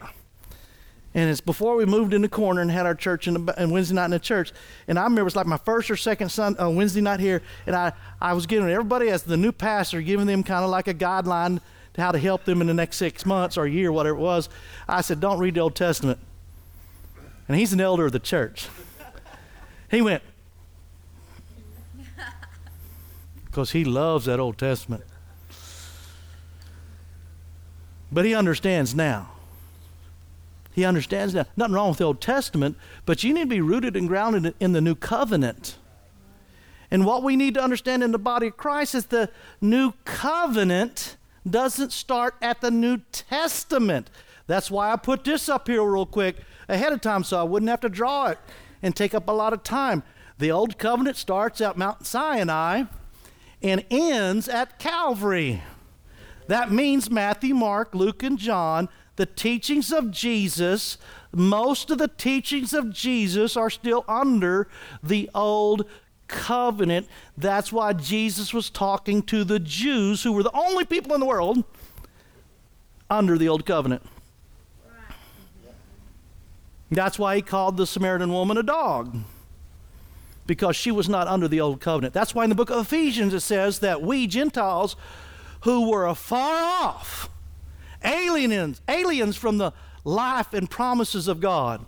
[1.14, 3.72] And it's before we moved in the corner and had our church in the, and
[3.72, 4.52] Wednesday night in the church.
[4.90, 7.42] And I remember it was like my first or second Sun, uh, Wednesday night here.
[7.66, 10.90] And I, I was giving everybody as the new pastor, giving them kind of like
[10.90, 11.62] a guideline
[11.94, 14.50] to how to help them in the next six months or year, whatever it was.
[14.90, 16.20] I said, don't read the Old Testament.
[17.48, 18.68] And he's an elder of the church.
[19.90, 20.22] He went,
[23.56, 25.02] because he loves that Old Testament.
[28.12, 29.30] But he understands now.
[30.74, 31.46] He understands now.
[31.56, 34.74] Nothing wrong with the Old Testament, but you need to be rooted and grounded in
[34.74, 35.78] the new covenant.
[36.92, 39.30] And what we need to understand in the body of Christ is the
[39.62, 41.16] new covenant
[41.50, 44.10] doesn't start at the New Testament.
[44.48, 46.36] That's why I put this up here real quick
[46.68, 48.40] ahead of time so I wouldn't have to draw it
[48.82, 50.04] and take up a lot of time.
[50.40, 52.84] The Old Covenant starts at Mount Sinai
[53.66, 55.62] and ends at Calvary.
[56.48, 60.98] That means Matthew, Mark, Luke, and John the teachings of Jesus,
[61.32, 64.68] most of the teachings of Jesus are still under
[65.02, 65.86] the old
[66.28, 67.08] covenant.
[67.38, 71.26] That's why Jesus was talking to the Jews, who were the only people in the
[71.26, 71.64] world
[73.10, 74.04] under the old covenant.
[76.92, 79.18] That's why he called the Samaritan woman a dog,
[80.46, 82.14] because she was not under the old covenant.
[82.14, 84.96] That's why in the book of Ephesians it says that we Gentiles
[85.62, 87.30] who were afar off,
[88.04, 91.86] aliens, aliens from the life and promises of God,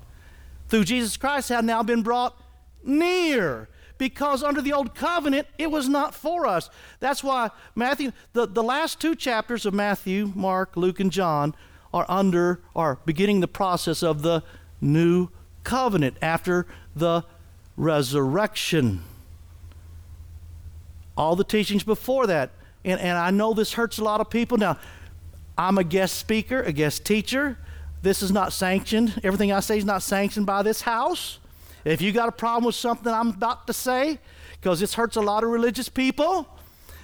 [0.68, 2.40] through Jesus Christ have now been brought
[2.84, 3.70] near.
[4.00, 6.70] Because under the old covenant, it was not for us.
[7.00, 11.56] That's why Matthew, the, the last two chapters of Matthew, Mark, Luke, and John
[11.94, 14.44] are under, are beginning the process of the
[14.82, 15.30] new
[15.64, 17.24] covenant after the
[17.78, 19.04] resurrection.
[21.16, 22.52] All the teachings before that.
[22.84, 24.58] And, and I know this hurts a lot of people.
[24.58, 24.78] Now,
[25.58, 27.58] I'm a guest speaker, a guest teacher.
[28.02, 29.20] This is not sanctioned.
[29.24, 31.40] Everything I say is not sanctioned by this house.
[31.86, 34.20] If you got a problem with something I'm about to say,
[34.54, 36.48] because this hurts a lot of religious people,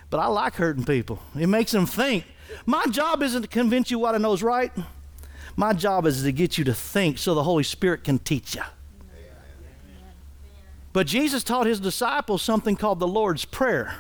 [0.09, 1.19] but I like hurting people.
[1.39, 2.25] It makes them think.
[2.65, 4.71] My job isn't to convince you what I know is right.
[5.55, 8.62] My job is to get you to think so the Holy Spirit can teach you.
[10.93, 13.95] But Jesus taught his disciples something called the Lord's Prayer.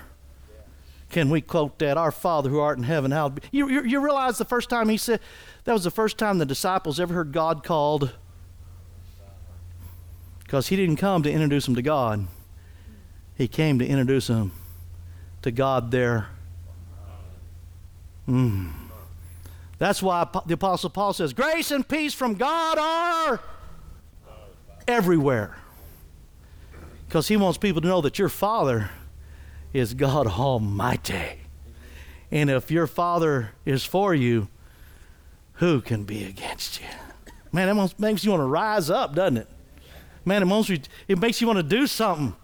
[1.09, 1.97] Can we quote that?
[1.97, 3.41] Our Father who art in heaven, hallowed be.
[3.51, 5.19] You, you, you realize the first time he said,
[5.63, 8.13] that was the first time the disciples ever heard God called.
[10.43, 12.27] Because he didn't come to introduce them to God,
[13.35, 14.51] he came to introduce them
[15.41, 16.27] to God there.
[18.27, 18.71] Mm.
[19.79, 23.39] That's why the Apostle Paul says, Grace and peace from God are
[24.87, 25.57] everywhere.
[27.13, 28.89] Because he wants people to know that your Father
[29.71, 31.41] is God Almighty.
[32.31, 34.47] And if your Father is for you,
[35.57, 36.87] who can be against you?
[37.51, 39.47] Man, that makes you want to rise up, doesn't it?
[40.25, 42.35] Man, it, it makes you want to do something.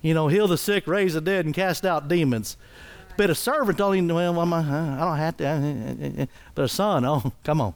[0.00, 2.56] You know, heal the sick, raise the dead, and cast out demons.
[3.16, 5.46] But a servant don't even, well, uh, I don't have to.
[5.46, 7.74] Uh, uh, but a son, oh, come on.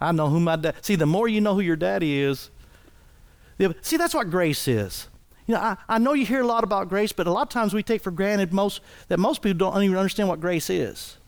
[0.00, 0.76] I know who my dad.
[0.80, 2.51] See, the more you know who your daddy is,
[3.80, 5.08] see, that's what grace is.
[5.46, 7.48] You know, I, I know you hear a lot about grace, but a lot of
[7.48, 11.18] times we take for granted most that most people don't even understand what grace is.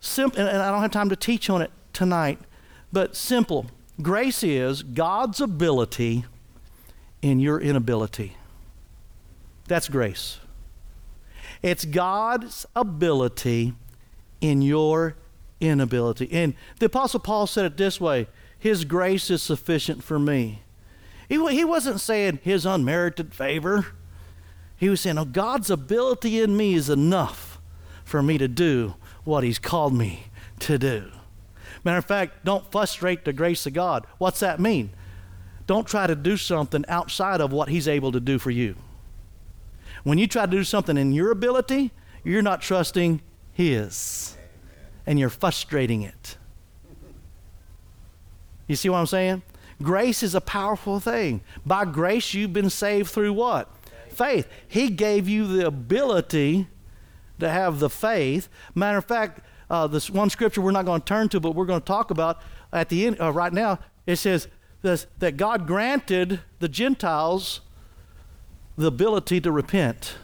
[0.00, 2.40] Simple, and I don't have time to teach on it tonight,
[2.92, 3.66] but simple.
[4.00, 6.24] Grace is God's ability
[7.20, 8.36] in your inability.
[9.68, 10.40] That's grace.
[11.62, 13.74] It's God's ability
[14.40, 15.14] in your
[15.60, 16.28] inability.
[16.32, 18.26] And the Apostle Paul said it this way
[18.62, 20.62] His grace is sufficient for me.
[21.28, 23.88] He, he wasn't saying His unmerited favor,
[24.76, 27.60] He was saying, Oh, God's ability in me is enough
[28.04, 28.94] for me to do
[29.24, 30.26] what He's called me
[30.60, 31.10] to do.
[31.82, 34.06] Matter of fact, don't frustrate the grace of God.
[34.18, 34.90] What's that mean?
[35.66, 38.76] Don't try to do something outside of what He's able to do for you.
[40.04, 41.90] When you try to do something in your ability,
[42.22, 43.22] you're not trusting
[43.54, 44.36] His,
[45.04, 46.36] and you're frustrating it.
[48.72, 49.42] You see what I'm saying?
[49.82, 51.42] Grace is a powerful thing.
[51.66, 53.70] By grace, you've been saved through what?
[54.08, 54.48] Faith.
[54.66, 56.68] He gave you the ability
[57.38, 58.48] to have the faith.
[58.74, 61.66] Matter of fact, uh, this one scripture we're not going to turn to, but we're
[61.66, 62.40] going to talk about
[62.72, 63.78] at the end uh, right now.
[64.06, 64.48] It says
[64.80, 67.60] this, that God granted the Gentiles
[68.78, 70.14] the ability to repent.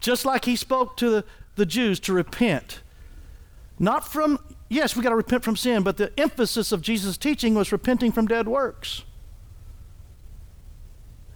[0.00, 1.24] Just like he spoke to the,
[1.56, 2.82] the Jews to repent.
[3.78, 4.38] Not from,
[4.72, 8.10] yes, we got to repent from sin, but the emphasis of Jesus' teaching was repenting
[8.10, 9.04] from dead works.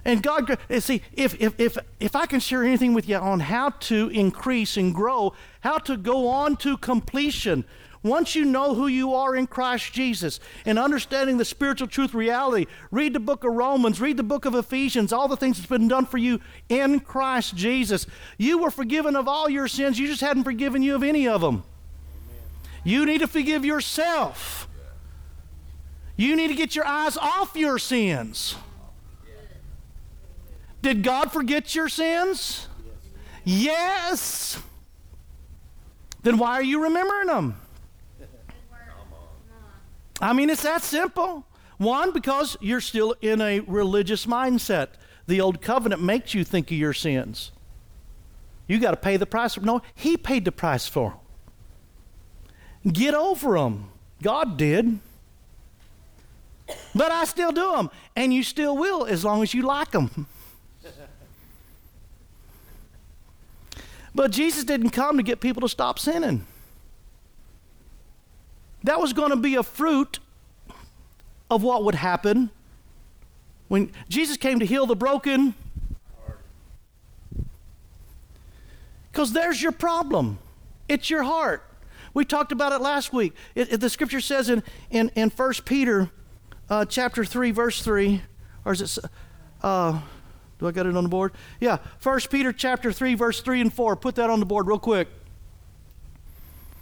[0.04, 3.40] And God, eh, see, if, if, if, if I can share anything with you on
[3.40, 7.64] how to increase and grow, how to go on to completion,
[8.04, 12.66] once you know who you are in Christ Jesus and understanding the spiritual truth reality,
[12.92, 15.88] read the book of Romans, read the book of Ephesians, all the things that's been
[15.88, 18.06] done for you in Christ Jesus.
[18.38, 21.40] You were forgiven of all your sins, you just hadn't forgiven you of any of
[21.40, 21.64] them.
[22.86, 24.68] You need to forgive yourself.
[26.16, 28.54] You need to get your eyes off your sins.
[30.82, 32.68] Did God forget your sins?
[33.42, 34.62] Yes.
[36.22, 37.56] Then why are you remembering them?
[40.20, 41.44] I mean, it's that simple.
[41.78, 44.90] One, because you're still in a religious mindset.
[45.26, 47.50] The old covenant makes you think of your sins.
[48.68, 49.54] You got to pay the price.
[49.54, 51.18] For no, He paid the price for them.
[52.92, 53.88] Get over them.
[54.22, 54.98] God did.
[56.94, 57.90] But I still do them.
[58.14, 60.26] And you still will as long as you like them.
[64.14, 66.46] but Jesus didn't come to get people to stop sinning.
[68.84, 70.20] That was going to be a fruit
[71.50, 72.50] of what would happen
[73.68, 75.54] when Jesus came to heal the broken.
[79.10, 80.38] Because there's your problem.
[80.88, 81.64] It's your heart.
[82.16, 83.34] We talked about it last week.
[83.54, 86.10] It, it, the scripture says in, in, in 1 Peter
[86.70, 88.22] uh, chapter 3, verse 3,
[88.64, 89.04] or is it,
[89.62, 90.00] uh,
[90.58, 91.32] do I got it on the board?
[91.60, 93.96] Yeah, 1 Peter chapter 3, verse 3 and 4.
[93.96, 95.08] Put that on the board real quick.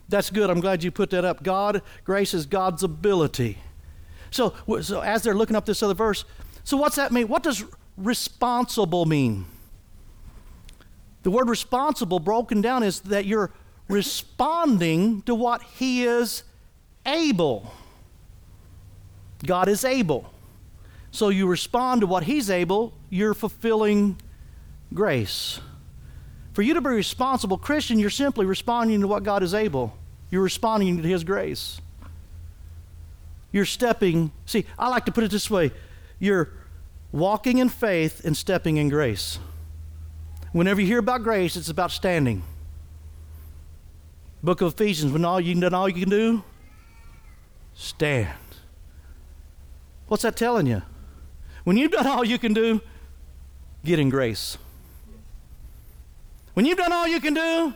[0.09, 0.51] That's good.
[0.51, 1.43] I'm glad you put that up.
[1.43, 3.59] God, grace is God's ability.
[4.31, 6.25] So, so as they're looking up this other verse,
[6.63, 7.27] so what's that mean?
[7.27, 7.65] What does
[7.97, 9.47] responsible mean?
[11.25, 13.51] The word responsible broken down is that you're
[13.89, 16.43] responding to what He is
[17.07, 17.73] able.
[19.45, 20.33] God is able.
[21.11, 24.17] So you respond to what He's able, you're fulfilling
[24.93, 25.61] grace.
[26.53, 29.97] For you to be a responsible Christian, you're simply responding to what God is able.
[30.31, 31.81] You're responding to His grace.
[33.53, 35.73] You're stepping, see, I like to put it this way
[36.19, 36.51] you're
[37.13, 39.39] walking in faith and stepping in grace.
[40.53, 42.43] Whenever you hear about grace, it's about standing.
[44.45, 46.45] Book of Ephesians, when all you done all you can do,
[47.73, 48.29] stand.
[50.07, 50.83] What's that telling you?
[51.65, 52.83] When you've done all you can do,
[53.87, 54.59] get in grace.
[56.53, 57.73] When you've done all you can do,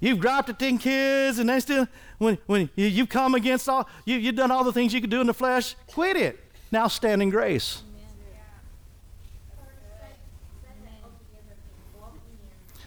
[0.00, 1.86] you've dropped the 10 kids and they still,
[2.18, 5.10] when, when you, you've come against all, you, you've done all the things you could
[5.10, 6.40] do in the flesh, quit it.
[6.72, 7.82] Now stand in grace.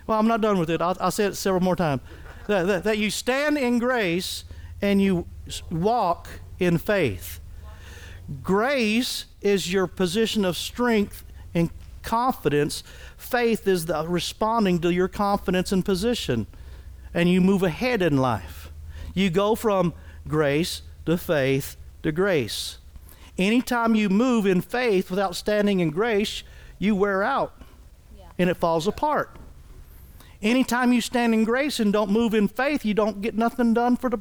[0.06, 0.82] Well, I'm not done with it.
[0.82, 2.02] I'll, I'll say it several more times.
[2.48, 4.44] That, that, that you stand in grace
[4.82, 5.28] and you
[5.70, 6.28] walk
[6.60, 7.40] in faith.
[8.44, 11.24] Grace is your position of strength
[11.54, 11.70] and
[12.04, 12.84] confidence
[13.18, 16.48] Faith is the responding to your confidence and position,
[17.14, 18.72] and you move ahead in life.
[19.14, 19.94] You go from
[20.28, 22.78] grace to faith to grace.
[23.38, 26.44] Anytime you move in faith without standing in grace,
[26.80, 27.60] you wear out
[28.18, 28.26] yeah.
[28.38, 29.36] and it falls apart.
[30.42, 33.98] Anytime you stand in grace and don't move in faith, you don't get nothing done
[33.98, 34.20] for the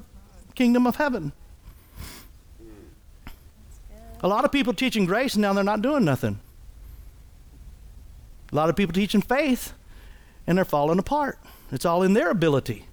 [0.55, 1.33] kingdom of heaven.
[4.21, 6.41] A lot of people teaching grace and now they're not doing nothing.
[8.51, 9.75] A lot of people teaching faith
[10.47, 11.39] and they're falling apart.
[11.71, 12.87] It's all in their ability.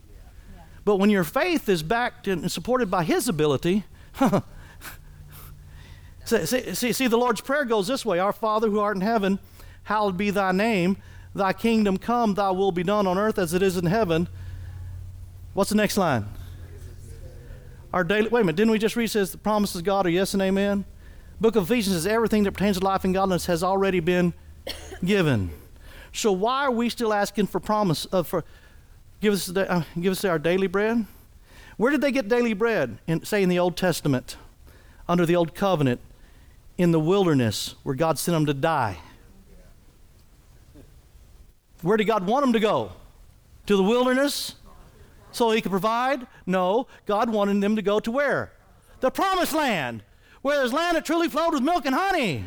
[0.85, 3.85] But when your faith is backed and supported by His ability,
[6.25, 9.39] see, see, see, the Lord's Prayer goes this way Our Father who art in heaven,
[9.83, 10.97] hallowed be thy name.
[11.35, 14.27] Thy kingdom come, thy will be done on earth as it is in heaven.
[15.53, 16.25] What's the next line?
[17.91, 20.09] Our daily, wait a minute, didn't we just read says the promises of God are
[20.09, 20.85] yes and amen?
[21.39, 24.33] Book of Ephesians says everything that pertains to life and godliness has already been
[25.05, 25.51] given.
[26.11, 28.43] So why are we still asking for promise uh, for
[29.19, 31.05] give us the, uh, give us our daily bread?
[31.77, 32.99] Where did they get daily bread?
[33.07, 34.37] In, say in the Old Testament,
[35.07, 35.99] under the Old Covenant,
[36.77, 38.97] in the wilderness where God sent them to die.
[41.83, 42.91] Where did God want them to go?
[43.67, 44.55] To the wilderness?
[45.31, 46.25] So he could provide?
[46.45, 46.87] No.
[47.05, 48.53] God wanted them to go to where?
[49.01, 50.01] The promised land,
[50.41, 52.45] where there's land that truly flowed with milk and honey.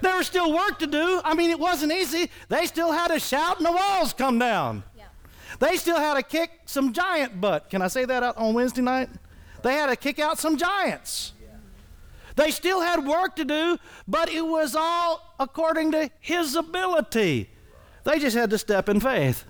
[0.00, 1.20] There was still work to do.
[1.24, 2.30] I mean, it wasn't easy.
[2.48, 4.84] They still had to shout and the walls come down.
[5.58, 7.70] They still had to kick some giant butt.
[7.70, 9.08] Can I say that on Wednesday night?
[9.62, 11.32] They had to kick out some giants.
[12.36, 17.50] They still had work to do, but it was all according to his ability.
[18.04, 19.44] They just had to step in faith.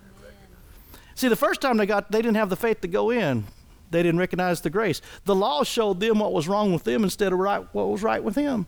[1.15, 3.45] See, the first time they got, they didn't have the faith to go in.
[3.91, 5.01] They didn't recognize the grace.
[5.25, 8.23] The law showed them what was wrong with them instead of right, what was right
[8.23, 8.67] with him.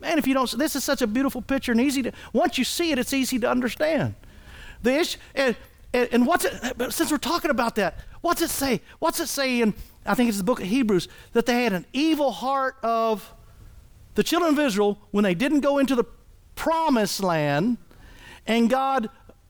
[0.00, 2.64] Man, if you don't, this is such a beautiful picture and easy to, once you
[2.64, 4.14] see it, it's easy to understand.
[4.82, 5.56] The issue, and,
[5.94, 8.80] and, and what's it, since we're talking about that, what's it say?
[8.98, 11.86] What's it say in, I think it's the book of Hebrews, that they had an
[11.92, 13.32] evil heart of
[14.16, 16.04] the children of Israel when they didn't go into the
[16.56, 17.78] promised land
[18.46, 19.08] and God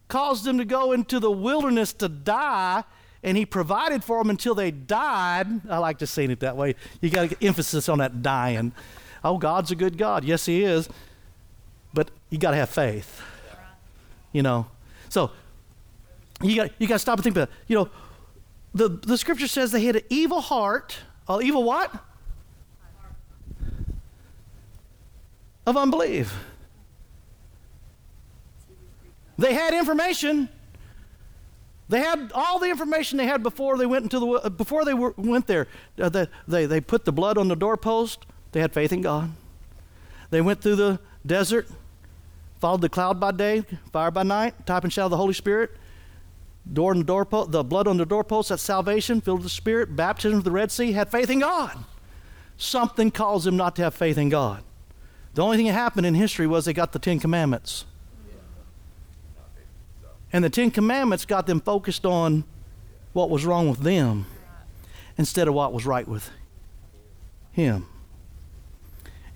[0.09, 2.85] caused them to go into the wilderness to die
[3.23, 5.47] and he provided for them until they died.
[5.69, 6.75] I like to say it that way.
[7.01, 8.73] You got to get emphasis on that dying.
[9.23, 10.25] Oh, God's a good God.
[10.25, 10.89] Yes, He is.
[11.95, 13.23] But you got to have faith.
[14.33, 14.67] You know.
[15.09, 15.31] So
[16.41, 17.49] you got you got to stop and think about.
[17.49, 17.55] It.
[17.69, 17.91] You know,
[18.75, 20.97] the the Scripture says they had an evil heart.
[21.29, 21.95] Uh, evil what?
[25.65, 26.35] Of unbelief.
[29.39, 30.49] They had information.
[31.89, 34.95] They had all the information they had before they went into the uh, before they
[34.95, 35.69] were, went there.
[36.01, 38.25] Uh, they, they they put the blood on the doorpost.
[38.53, 39.33] They had faith in God.
[40.31, 41.69] They went through the desert,
[42.61, 45.71] followed the cloud by day, fire by night, type and shadow of the Holy Spirit.
[46.71, 50.39] Door the doorpost, the blood on the doorpost, that's salvation, filled with the Spirit, baptism
[50.39, 51.77] of the Red Sea, had faith in God.
[52.57, 54.63] Something caused them not to have faith in God.
[55.35, 57.85] The only thing that happened in history was they got the Ten Commandments.
[60.33, 62.45] And the Ten Commandments got them focused on
[63.13, 64.27] what was wrong with them
[65.19, 66.31] instead of what was right with
[67.53, 67.87] Him.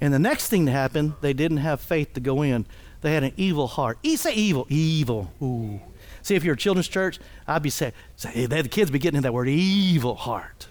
[0.01, 2.67] And the next thing that happened, they didn't have faith to go in.
[3.01, 3.99] They had an evil heart.
[4.03, 4.67] E say evil.
[4.69, 5.33] Evil.
[5.43, 5.81] Ooh.
[6.23, 9.23] See, if you're a children's church, I'd be saying, say, the kids be getting in
[9.23, 10.67] that word, evil heart.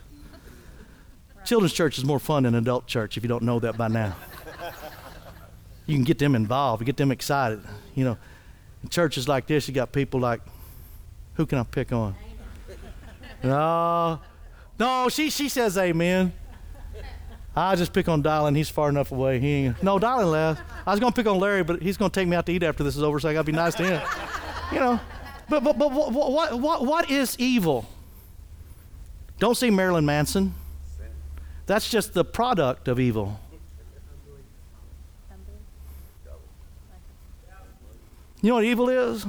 [1.33, 1.45] Right.
[1.45, 4.15] Children's church is more fun than adult church if you don't know that by now.
[5.85, 7.61] you can get them involved, get them excited.
[7.95, 8.17] You know,
[8.85, 10.41] in churches like this, you got people like,
[11.33, 12.15] who can I pick on?
[13.43, 14.19] No,
[14.79, 16.31] no, she, she says amen.
[17.55, 18.55] I just pick on Dylan.
[18.55, 19.39] He's far enough away.
[19.39, 19.81] He ain't.
[19.81, 20.61] No, Dylan left.
[20.85, 22.51] I was going to pick on Larry, but he's going to take me out to
[22.51, 24.01] eat after this is over, so I got to be nice to him.
[24.73, 24.99] You know,
[25.47, 27.85] but but but what what what, what is evil?
[29.39, 30.53] Don't see Marilyn Manson.
[31.65, 33.39] That's just the product of evil.
[38.45, 39.25] You know what evil is?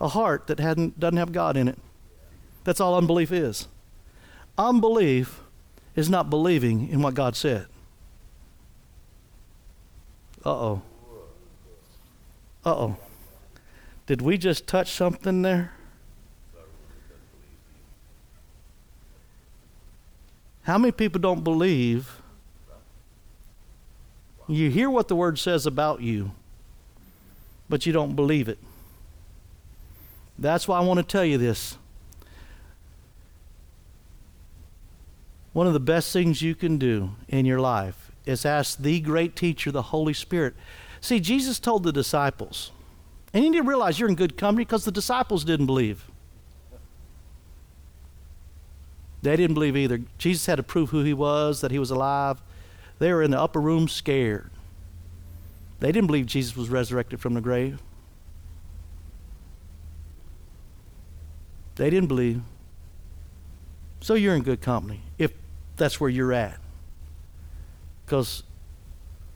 [0.00, 1.78] A heart that hadn't doesn't have God in it.
[2.64, 3.68] That's all unbelief is.
[4.58, 5.40] Unbelief
[5.94, 7.68] is not believing in what God said.
[10.44, 10.82] Uh oh.
[12.66, 12.96] Uh oh.
[14.06, 15.70] Did we just touch something there?
[20.62, 22.20] How many people don't believe?
[24.48, 26.32] You hear what the word says about you,
[27.68, 28.58] but you don't believe it.
[30.38, 31.76] That's why I want to tell you this.
[35.52, 39.34] One of the best things you can do in your life is ask the great
[39.34, 40.54] teacher, the Holy Spirit.
[41.00, 42.70] See, Jesus told the disciples,
[43.32, 46.04] and you need to realize you're in good company because the disciples didn't believe.
[49.22, 50.02] They didn't believe either.
[50.18, 52.40] Jesus had to prove who he was, that he was alive.
[52.98, 54.50] They were in the upper room scared.
[55.80, 57.80] They didn't believe Jesus was resurrected from the grave.
[61.76, 62.42] They didn't believe.
[64.00, 65.02] So you're in good company.
[65.16, 65.32] If
[65.76, 66.58] that's where you're at.
[68.04, 68.42] Because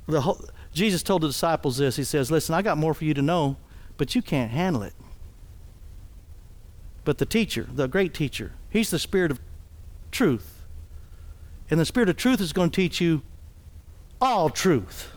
[0.07, 1.97] the whole, Jesus told the disciples this.
[1.97, 3.57] He says, Listen, I got more for you to know,
[3.97, 4.95] but you can't handle it.
[7.05, 9.41] But the teacher, the great teacher, he's the spirit of
[10.11, 10.65] truth.
[11.71, 13.23] And the spirit of truth is going to teach you
[14.21, 15.12] all truth.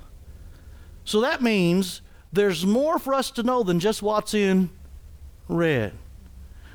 [1.05, 2.01] So that means
[2.33, 4.69] there's more for us to know than just what's in
[5.47, 5.93] red.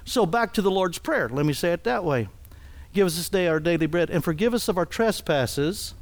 [0.05, 1.29] So back to the Lord's Prayer.
[1.29, 2.29] Let me say it that way.
[2.93, 5.95] Give us this day our daily bread and forgive us of our trespasses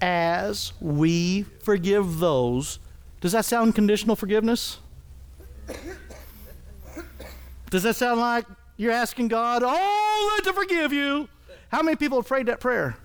[0.00, 2.78] as we forgive those.
[3.20, 4.78] Does that sound conditional forgiveness?
[7.70, 8.46] Does that sound like
[8.76, 11.28] you're asking God, oh, to forgive you?
[11.70, 12.96] How many people have prayed that prayer?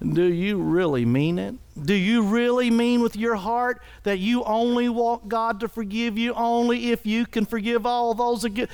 [0.00, 1.56] Do you really mean it?
[1.80, 6.34] Do you really mean with your heart that you only want God to forgive you
[6.34, 8.68] only if you can forgive all those again?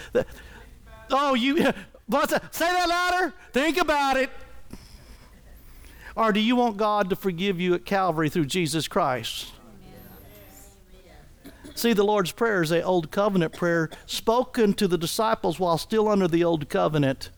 [1.10, 1.72] Oh, you say
[2.58, 3.32] that louder.
[3.52, 4.30] Think about it.
[6.16, 9.50] Or do you want God to forgive you at Calvary through Jesus Christ?
[11.74, 16.06] See, the Lord's Prayer is a old covenant prayer spoken to the disciples while still
[16.08, 17.30] under the old covenant.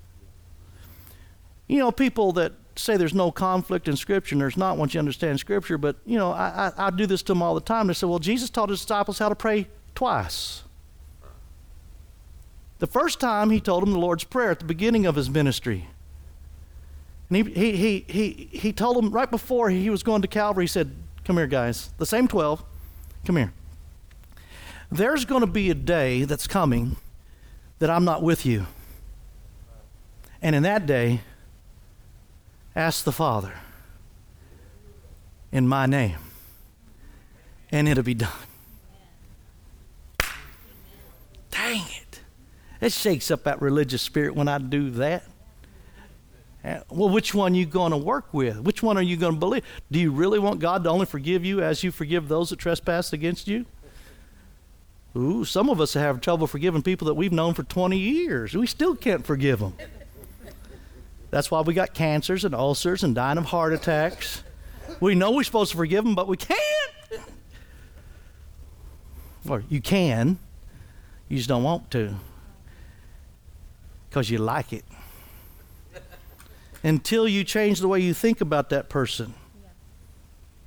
[1.66, 4.98] You know, people that say there's no conflict in Scripture, and there's not once you
[4.98, 7.86] understand Scripture, but, you know, I, I, I do this to them all the time.
[7.86, 10.62] They say, well, Jesus taught his disciples how to pray twice.
[12.78, 15.88] The first time he told them the Lord's Prayer at the beginning of his ministry.
[17.30, 20.64] And he, he, he, he, he told them right before he was going to Calvary,
[20.64, 21.90] he said, Come here, guys.
[21.98, 22.62] The same 12,
[23.24, 23.52] come here.
[24.92, 26.96] There's going to be a day that's coming
[27.80, 28.66] that I'm not with you.
[30.40, 31.22] And in that day,
[32.76, 33.54] ask the Father
[35.50, 36.18] in my name,
[37.72, 38.30] and it'll be done.
[41.50, 42.20] Dang it.
[42.80, 45.24] It shakes up that religious spirit when I do that.
[46.90, 48.60] Well, which one are you going to work with?
[48.60, 49.62] Which one are you going to believe?
[49.90, 53.12] Do you really want God to only forgive you as you forgive those that trespass
[53.12, 53.66] against you?
[55.16, 58.54] Ooh, some of us have trouble forgiving people that we've known for 20 years.
[58.54, 59.74] We still can't forgive them.
[61.36, 64.42] That's why we got cancers and ulcers and dying of heart attacks.
[65.00, 66.60] We know we're supposed to forgive them, but we can't.
[69.46, 70.38] Or you can,
[71.28, 72.14] you just don't want to
[74.08, 74.86] because you like it.
[76.82, 79.34] Until you change the way you think about that person,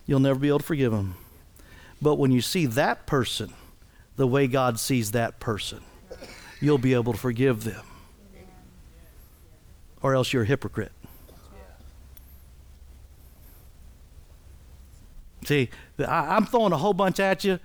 [0.05, 1.15] you'll never be able to forgive them.
[1.99, 3.55] But when you see that person
[4.17, 5.82] the way God sees that person,
[6.61, 7.88] you'll be able to forgive them.
[10.02, 10.91] Or else you're a hypocrite.
[15.45, 17.60] See, I, am throwing a whole bunch at you,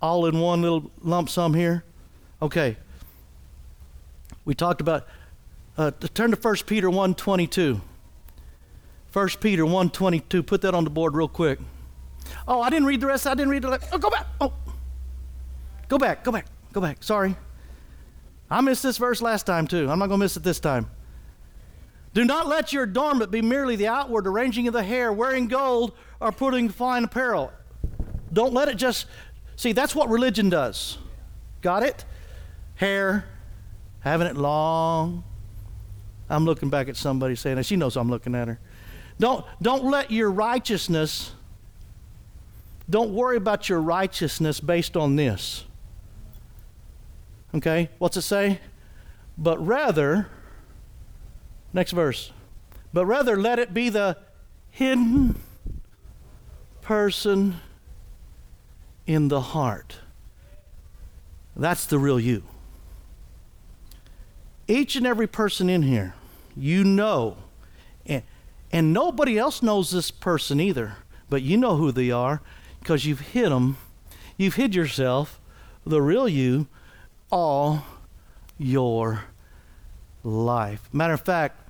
[0.00, 1.84] all in one little lump sum here.
[2.40, 2.76] Okay.
[4.44, 5.06] We talked about,
[5.76, 7.80] uh, turn to 1 Peter 1.22.
[9.12, 10.46] 1 Peter 1.22.
[10.46, 11.58] Put that on the board real quick.
[12.46, 13.26] Oh, I didn't read the rest.
[13.26, 13.88] I didn't read the rest.
[13.92, 14.26] Oh, go back.
[14.40, 14.52] Oh.
[15.88, 17.02] Go back, go back, go back.
[17.02, 17.36] Sorry.
[18.50, 19.90] I missed this verse last time too.
[19.90, 20.90] I'm not going to miss it this time.
[22.16, 25.92] Do not let your adornment be merely the outward arranging of the hair, wearing gold,
[26.18, 27.52] or putting fine apparel.
[28.32, 29.04] Don't let it just.
[29.56, 30.96] See, that's what religion does.
[31.60, 32.06] Got it?
[32.76, 33.26] Hair,
[34.00, 35.24] having it long.
[36.30, 37.66] I'm looking back at somebody saying that.
[37.66, 38.58] She knows I'm looking at her.
[39.20, 41.32] Don't, don't let your righteousness,
[42.88, 45.64] don't worry about your righteousness based on this.
[47.54, 48.58] Okay, what's it say?
[49.36, 50.30] But rather,
[51.76, 52.32] next verse,
[52.92, 54.16] but rather let it be the
[54.70, 55.38] hidden
[56.80, 57.56] person
[59.06, 59.98] in the heart.
[61.54, 62.42] That's the real you.
[64.66, 66.14] Each and every person in here,
[66.56, 67.36] you know,
[68.06, 68.22] and,
[68.72, 70.96] and nobody else knows this person either,
[71.28, 72.40] but you know who they are
[72.80, 73.76] because you've hid them.
[74.38, 75.40] You've hid yourself,
[75.84, 76.68] the real you,
[77.30, 77.84] all
[78.58, 79.24] your
[80.24, 80.88] life.
[80.92, 81.60] Matter of fact,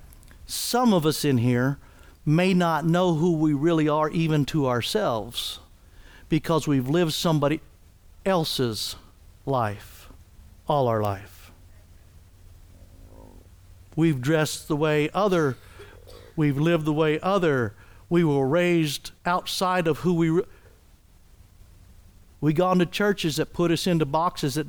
[0.47, 1.77] some of us in here
[2.25, 5.59] may not know who we really are even to ourselves
[6.29, 7.61] because we've lived somebody
[8.25, 8.95] else's
[9.45, 10.09] life
[10.67, 11.51] all our life.
[13.95, 15.57] We've dressed the way other,
[16.35, 17.73] we've lived the way other,
[18.09, 20.41] we were raised outside of who we.
[22.39, 24.67] We gone to churches that put us into boxes that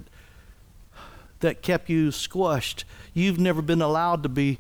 [1.41, 2.85] that kept you squashed.
[3.15, 4.59] You've never been allowed to be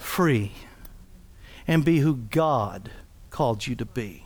[0.00, 0.52] free
[1.68, 2.90] and be who God
[3.30, 4.24] called you to be,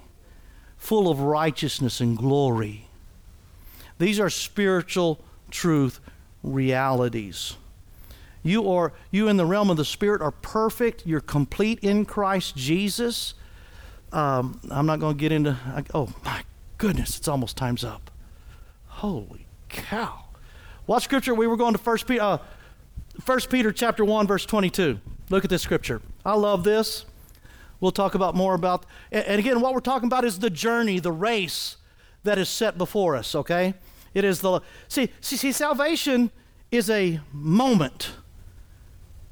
[0.77, 2.89] full of righteousness and glory.
[3.99, 5.21] These are spiritual
[5.51, 6.01] truth
[6.43, 7.57] realities.
[8.43, 11.07] You are you in the realm of the spirit are perfect.
[11.07, 13.35] You're complete in Christ Jesus.
[14.13, 15.57] Um, I'm not going to get into.
[15.93, 16.45] Oh my
[16.79, 17.19] goodness!
[17.19, 18.11] It's almost time's up.
[18.87, 20.27] Holy cow!
[20.87, 21.35] What scripture?
[21.35, 22.39] We were going to First Peter, uh,
[23.25, 25.01] 1 Peter chapter 1, verse 22.
[25.31, 26.03] Look at this scripture.
[26.25, 27.05] I love this.
[27.81, 31.13] We'll talk about more about, and again, what we're talking about is the journey, the
[31.13, 31.77] race
[32.23, 33.75] that is set before us, okay?
[34.15, 36.31] It is the, see, see, see salvation
[36.71, 38.13] is a moment,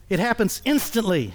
[0.08, 1.32] it happens instantly.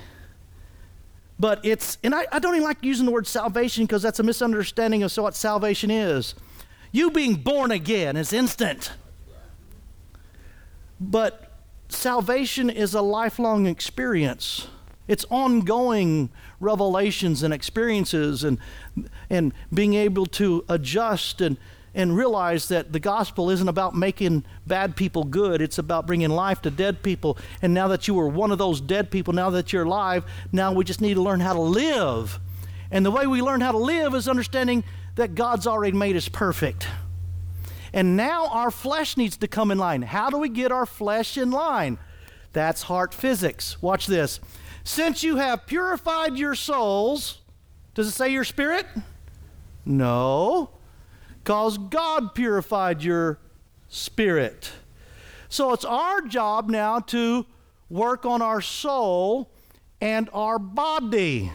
[1.39, 4.23] But it's, and I, I don't even like using the word salvation because that's a
[4.23, 6.33] misunderstanding of what salvation is.
[6.91, 8.91] You being born again is instant.
[10.99, 11.46] But
[11.89, 14.67] salvation is a lifelong experience.
[15.07, 16.29] It's ongoing
[16.59, 18.57] revelations and experiences and,
[19.29, 21.57] and being able to adjust and,
[21.95, 25.61] and realize that the gospel isn't about making bad people good.
[25.61, 27.37] It's about bringing life to dead people.
[27.61, 30.73] And now that you were one of those dead people, now that you're alive, now
[30.73, 32.39] we just need to learn how to live.
[32.91, 34.83] And the way we learn how to live is understanding
[35.15, 36.87] that God's already made us perfect.
[37.97, 40.03] And now our flesh needs to come in line.
[40.03, 41.97] How do we get our flesh in line?
[42.53, 43.81] That's heart physics.
[43.81, 44.39] Watch this.
[44.83, 47.41] Since you have purified your souls,
[47.95, 48.85] does it say your spirit?
[49.83, 50.69] No
[51.47, 53.39] because God purified your
[53.87, 54.69] spirit.
[55.47, 57.45] So it's our job now to
[57.89, 59.49] work on our soul
[60.01, 61.53] and our body.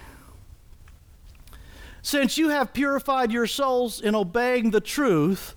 [2.01, 5.55] Since you have purified your souls in obeying the truth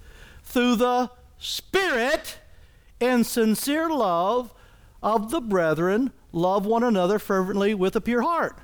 [0.55, 2.37] through the Spirit
[3.01, 4.53] and sincere love
[5.03, 8.57] of the brethren, love one another fervently with a pure heart.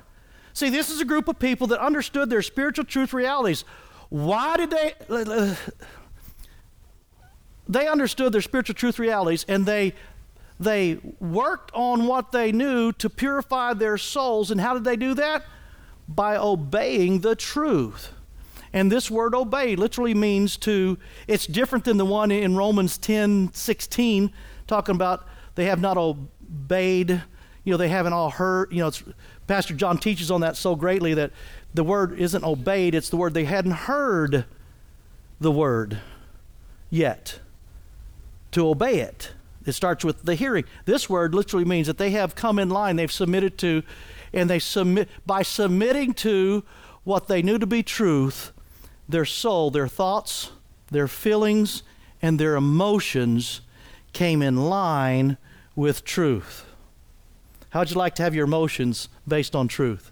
[0.54, 3.66] See, this is a group of people that understood their spiritual truth realities.
[4.08, 5.54] Why did they?
[7.68, 9.92] They understood their spiritual truth realities and they
[10.58, 14.50] they worked on what they knew to purify their souls.
[14.50, 15.44] And how did they do that?
[16.08, 18.11] By obeying the truth.
[18.72, 20.98] And this word obey literally means to,
[21.28, 24.32] it's different than the one in Romans 10 16,
[24.66, 27.22] talking about they have not obeyed,
[27.64, 28.72] you know, they haven't all heard.
[28.72, 28.90] You know,
[29.46, 31.32] Pastor John teaches on that so greatly that
[31.74, 34.46] the word isn't obeyed, it's the word they hadn't heard
[35.40, 35.98] the word
[36.88, 37.40] yet
[38.52, 39.32] to obey it.
[39.64, 40.64] It starts with the hearing.
[40.84, 43.82] This word literally means that they have come in line, they've submitted to,
[44.32, 46.64] and they submit by submitting to
[47.04, 48.51] what they knew to be truth,
[49.12, 50.50] their soul, their thoughts,
[50.90, 51.82] their feelings,
[52.20, 53.60] and their emotions
[54.12, 55.36] came in line
[55.74, 56.64] with truth.
[57.70, 60.10] How'd you like to have your emotions based on truth?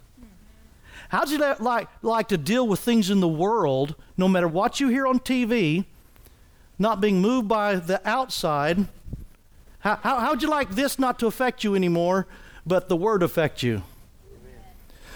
[1.09, 4.87] How'd you like, like to deal with things in the world, no matter what you
[4.87, 5.85] hear on TV,
[6.79, 8.87] not being moved by the outside?
[9.79, 12.27] How, how, how'd you like this not to affect you anymore,
[12.65, 13.83] but the Word affect you?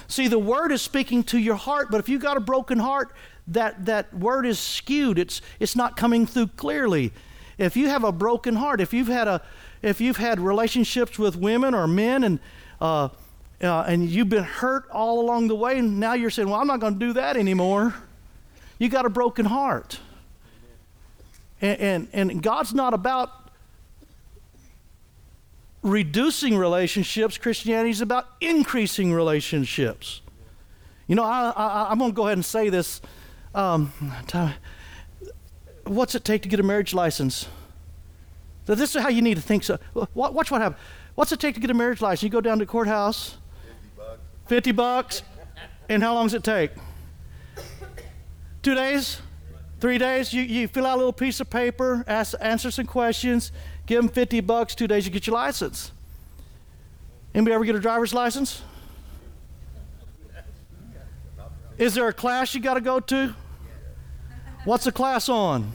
[0.07, 3.15] See, the Word is speaking to your heart, but if you've got a broken heart,
[3.47, 5.19] that, that Word is skewed.
[5.19, 7.11] It's, it's not coming through clearly.
[7.57, 9.41] If you have a broken heart, if you've had, a,
[9.81, 12.39] if you've had relationships with women or men and
[12.81, 13.09] uh,
[13.61, 16.67] uh, and you've been hurt all along the way, and now you're saying, Well, I'm
[16.67, 17.95] not going to do that anymore.
[18.79, 19.99] You got a broken heart.
[21.61, 23.29] And, and, and God's not about
[25.81, 30.21] reducing relationships, Christianity is about increasing relationships.
[31.07, 32.99] You know, I, I, am going to go ahead and say this.
[33.55, 33.93] Um,
[35.85, 37.47] what's it take to get a marriage license?
[38.67, 39.63] So this is how you need to think.
[39.63, 39.79] So,
[40.13, 40.81] watch what happens.
[41.15, 42.23] What's it take to get a marriage license?
[42.23, 43.37] You go down to the courthouse,
[44.47, 45.23] 50 bucks.
[45.87, 46.71] And how long does it take?
[48.61, 49.21] Two days?
[49.79, 50.33] Three days?
[50.33, 53.51] You, you fill out a little piece of paper, ask, answer some questions,
[53.85, 55.91] give them 50 bucks, two days, you get your license.
[57.33, 58.63] Anybody ever get a driver's license?
[61.77, 63.35] Is there a class you got to go to?
[64.65, 65.71] What's the class on?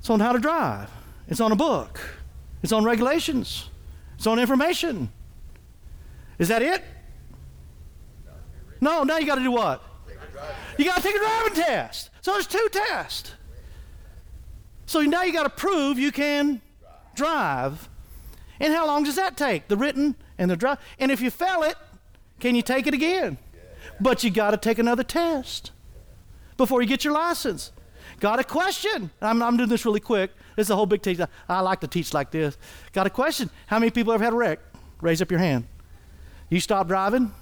[0.00, 0.90] It's on how to drive.
[1.28, 2.00] It's on a book.
[2.62, 3.68] It's on regulations.
[4.16, 5.10] It's on information.
[6.38, 6.82] Is that it?
[8.80, 9.82] No, now you got to do what?
[10.76, 12.10] You got to take a driving test.
[12.20, 13.32] So there's two tests.
[14.86, 16.60] So now you got to prove you can
[17.14, 17.88] drive.
[18.58, 19.68] And how long does that take?
[19.68, 20.78] The written and the drive.
[20.98, 21.76] And if you fail it,
[22.40, 23.38] can you take it again?
[24.00, 25.70] But you got to take another test
[26.60, 27.72] before you get your license.
[28.20, 29.10] Got a question?
[29.22, 30.30] I'm, I'm doing this really quick.
[30.56, 31.18] This is a whole big teach.
[31.48, 32.58] I like to teach like this.
[32.92, 33.48] Got a question?
[33.66, 34.58] How many people ever had a wreck?
[35.00, 35.66] Raise up your hand.
[36.50, 37.32] You stopped driving?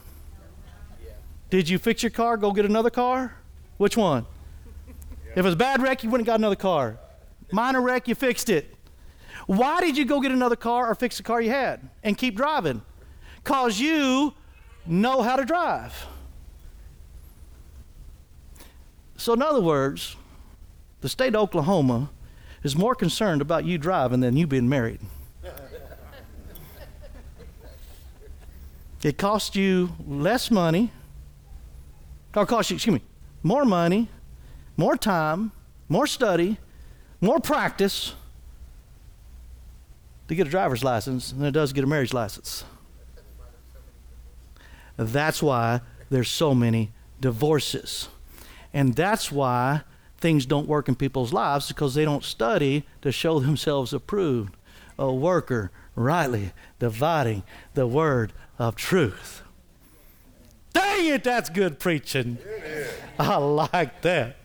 [1.50, 3.34] Did you fix your car, go get another car?
[3.78, 4.24] Which one?
[5.32, 6.98] If it was a bad wreck, you wouldn't got another car.
[7.50, 8.72] Minor wreck, you fixed it.
[9.46, 12.36] Why did you go get another car or fix the car you had and keep
[12.36, 12.82] driving?
[13.42, 14.34] Because you
[14.86, 16.06] know how to drive.
[19.18, 20.16] So, in other words,
[21.02, 22.08] the state of Oklahoma
[22.62, 25.00] is more concerned about you driving than you being married.
[29.02, 30.90] It costs you less money
[32.34, 33.02] Or cost you, excuse me,
[33.42, 34.08] more money,
[34.76, 35.50] more time,
[35.88, 36.58] more study,
[37.20, 38.14] more practice
[40.28, 42.64] to get a driver's license than it does get a marriage license.
[44.96, 48.08] That's why there's so many divorces.
[48.72, 49.82] And that's why
[50.18, 54.54] things don't work in people's lives because they don't study to show themselves approved.
[54.98, 57.44] A worker rightly dividing
[57.74, 59.42] the word of truth.
[60.72, 62.38] Dang it, that's good preaching.
[63.18, 64.36] I like that.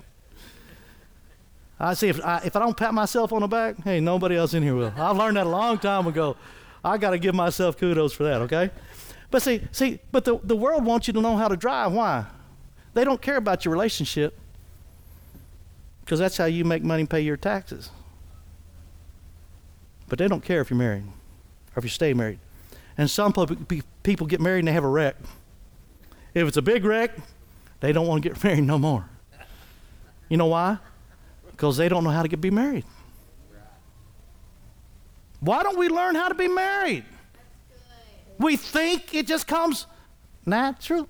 [1.79, 4.53] I see if I, if I don't pat myself on the back, hey, nobody else
[4.53, 4.93] in here will.
[4.95, 6.37] I've learned that a long time ago.
[6.83, 8.69] I got to give myself kudos for that, okay?
[9.31, 11.91] But see, see, but the, the world wants you to know how to drive.
[11.91, 12.25] Why?
[12.93, 14.37] They don't care about your relationship
[16.01, 17.89] because that's how you make money and pay your taxes.
[20.07, 21.05] But they don't care if you're married
[21.75, 22.39] or if you stay married.
[22.97, 23.33] And some
[24.03, 25.15] people get married and they have a wreck.
[26.33, 27.11] If it's a big wreck,
[27.79, 29.09] they don't want to get married no more.
[30.29, 30.77] You know why?
[31.51, 32.85] Because they don't know how to get be married.
[35.39, 37.05] Why don't we learn how to be married?
[38.39, 39.87] We think it just comes
[40.45, 41.07] natural.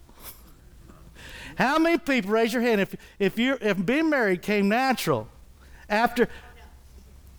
[1.57, 5.27] How many people raise your hand if if you if being married came natural
[5.89, 6.27] after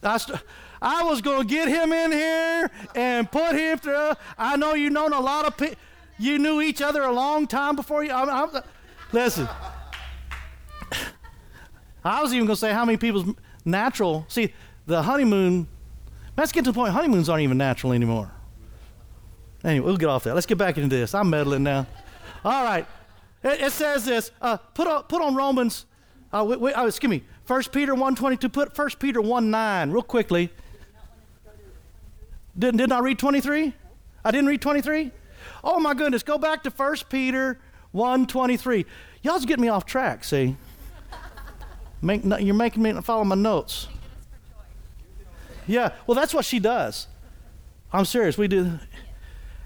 [0.03, 0.41] I, st-
[0.83, 4.13] I was going to get him in here and put him through.
[4.37, 5.77] I know you known a lot of people.
[6.19, 8.13] You knew each other a long time before you.
[8.13, 8.63] I'm, I'm,
[9.13, 9.49] listen,
[12.05, 13.35] I was even going to say how many people's
[13.65, 14.27] natural.
[14.29, 14.53] See,
[14.87, 15.67] the honeymoon.
[16.37, 16.93] Let's get to the point.
[16.93, 18.31] Honeymoons aren't even natural anymore.
[19.65, 20.35] Anyway, we'll get off that.
[20.35, 21.15] Let's get back into this.
[21.15, 21.87] I'm meddling now.
[22.45, 22.87] All right.
[23.45, 24.33] It, it says this.
[24.41, 25.87] Uh, put, on, put on Romans.
[26.33, 27.23] Uh, wait, wait, oh, excuse me.
[27.47, 28.53] 1 Peter 1.22.
[28.53, 30.51] Put 1 Peter 1.9 real quickly.
[32.59, 33.73] Didn't, didn't I read 23?
[34.25, 35.13] I didn't read 23?
[35.63, 36.23] Oh, my goodness.
[36.23, 37.61] Go back to 1 Peter
[37.95, 38.87] 1.23.
[39.23, 40.57] Y'all's getting me off track, see?
[42.03, 43.89] Make, you're making me follow my notes.
[45.67, 47.07] Yeah, well, that's what she does.
[47.93, 48.37] I'm serious.
[48.37, 48.79] We do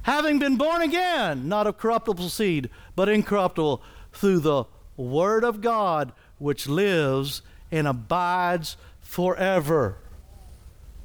[0.03, 3.81] having been born again, not of corruptible seed, but incorruptible,
[4.13, 4.65] through the
[4.97, 9.99] Word of God, which lives and abides forever.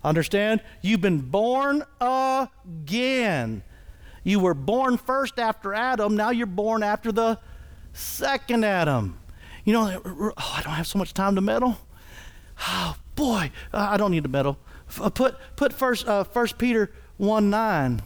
[0.04, 0.64] Understand?
[0.82, 3.62] You've been born again.
[4.24, 7.38] You were born first after Adam, now you're born after the
[7.91, 9.20] second Adam.
[9.64, 11.78] You know, oh, I don't have so much time to meddle.
[12.68, 14.58] Oh, boy, I don't need to meddle.
[14.88, 18.02] Put, put first, uh, first Peter 1 9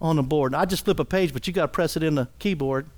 [0.00, 0.54] on the board.
[0.54, 2.88] I just flip a page, but you got to press it in the keyboard.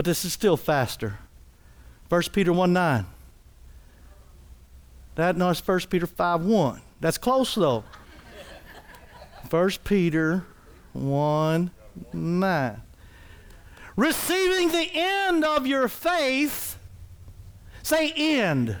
[0.00, 1.18] But this is still faster.
[2.08, 3.06] 1 Peter 1 9.
[5.16, 6.80] That no, it's 1 Peter 5 1.
[7.02, 7.84] That's close though.
[9.50, 10.46] 1 Peter
[10.94, 11.70] 1
[12.14, 12.82] 9.
[13.94, 16.78] Receiving the end of your faith,
[17.82, 18.70] say end.
[18.70, 18.78] end.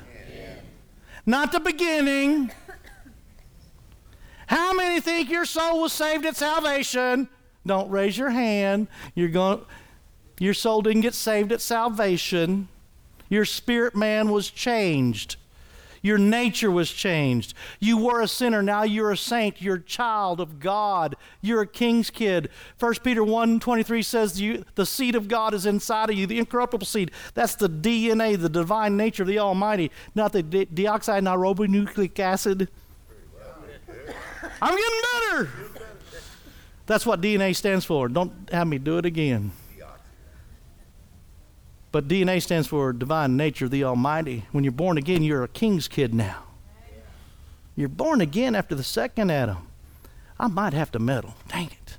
[1.26, 2.50] Not the beginning,
[4.46, 7.28] how many think your soul was saved at salvation?
[7.66, 8.88] Don't raise your hand.
[9.14, 9.60] You're going
[10.40, 12.68] your soul didn't get saved at salvation.
[13.28, 15.36] Your spirit man was changed.
[16.02, 17.52] Your nature was changed.
[17.78, 19.60] You were a sinner, now you're a saint.
[19.60, 21.14] You're a child of God.
[21.42, 22.48] You're a king's kid.
[22.78, 26.38] 1 Peter 1 23 says you, the seed of God is inside of you, the
[26.38, 27.10] incorruptible seed.
[27.34, 32.68] That's the DNA, the divine nature of the Almighty, not the de- deoxyribonucleic acid.
[34.62, 35.50] I'm getting better.
[36.86, 38.08] That's what DNA stands for.
[38.08, 39.52] Don't have me do it again.
[41.92, 44.46] But DNA stands for divine nature, the Almighty.
[44.52, 46.44] When you're born again, you're a king's kid now.
[47.74, 49.66] You're born again after the second Adam.
[50.38, 51.34] I might have to meddle.
[51.48, 51.96] Dang it.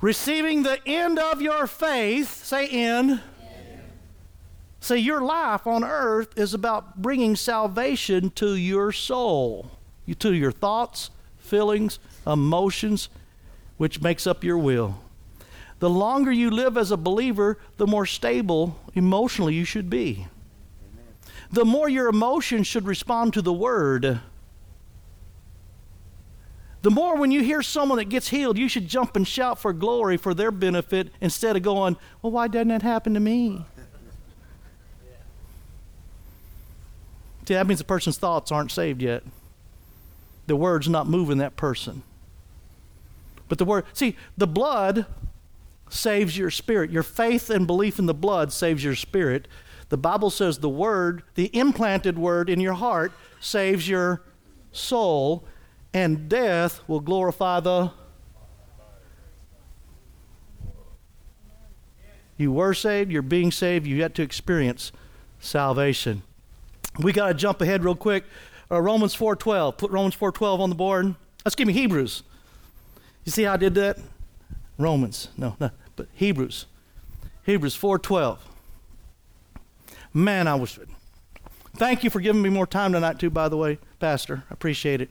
[0.00, 3.20] Receiving the end of your faith, say end.
[4.80, 9.70] Say your life on earth is about bringing salvation to your soul
[10.18, 13.08] to your thoughts, feelings, emotions,
[13.76, 14.98] which makes up your will.
[15.80, 20.26] The longer you live as a believer, the more stable emotionally you should be.
[21.52, 24.20] The more your emotions should respond to the word.
[26.82, 29.72] The more when you hear someone that gets healed, you should jump and shout for
[29.72, 33.64] glory for their benefit instead of going, Well, why doesn't that happen to me?
[37.46, 39.24] See, that means the person's thoughts aren't saved yet
[40.50, 42.02] the word's not moving that person.
[43.48, 45.06] But the word, see, the blood
[45.90, 46.90] saves your spirit.
[46.90, 49.46] Your faith and belief in the blood saves your spirit.
[49.90, 54.22] The Bible says the word, the implanted word in your heart, saves your
[54.72, 55.44] soul,
[55.92, 57.90] and death will glorify the.
[62.36, 64.92] You were saved, you're being saved, You've yet to experience
[65.40, 66.22] salvation.
[66.98, 68.24] We got to jump ahead real quick.
[68.70, 69.76] Uh, Romans 4:12.
[69.76, 71.14] Put Romans 4:12 on the board.
[71.44, 72.22] Let's give me Hebrews.
[73.24, 73.98] You see how I did that?
[74.78, 75.28] Romans.
[75.36, 75.70] No, no,
[76.00, 76.64] but Hebrews.
[77.42, 78.38] Hebrews 4:12.
[80.14, 80.78] Man, I was
[81.76, 84.44] Thank you for giving me more time tonight too by the way, pastor.
[84.50, 85.10] I appreciate it.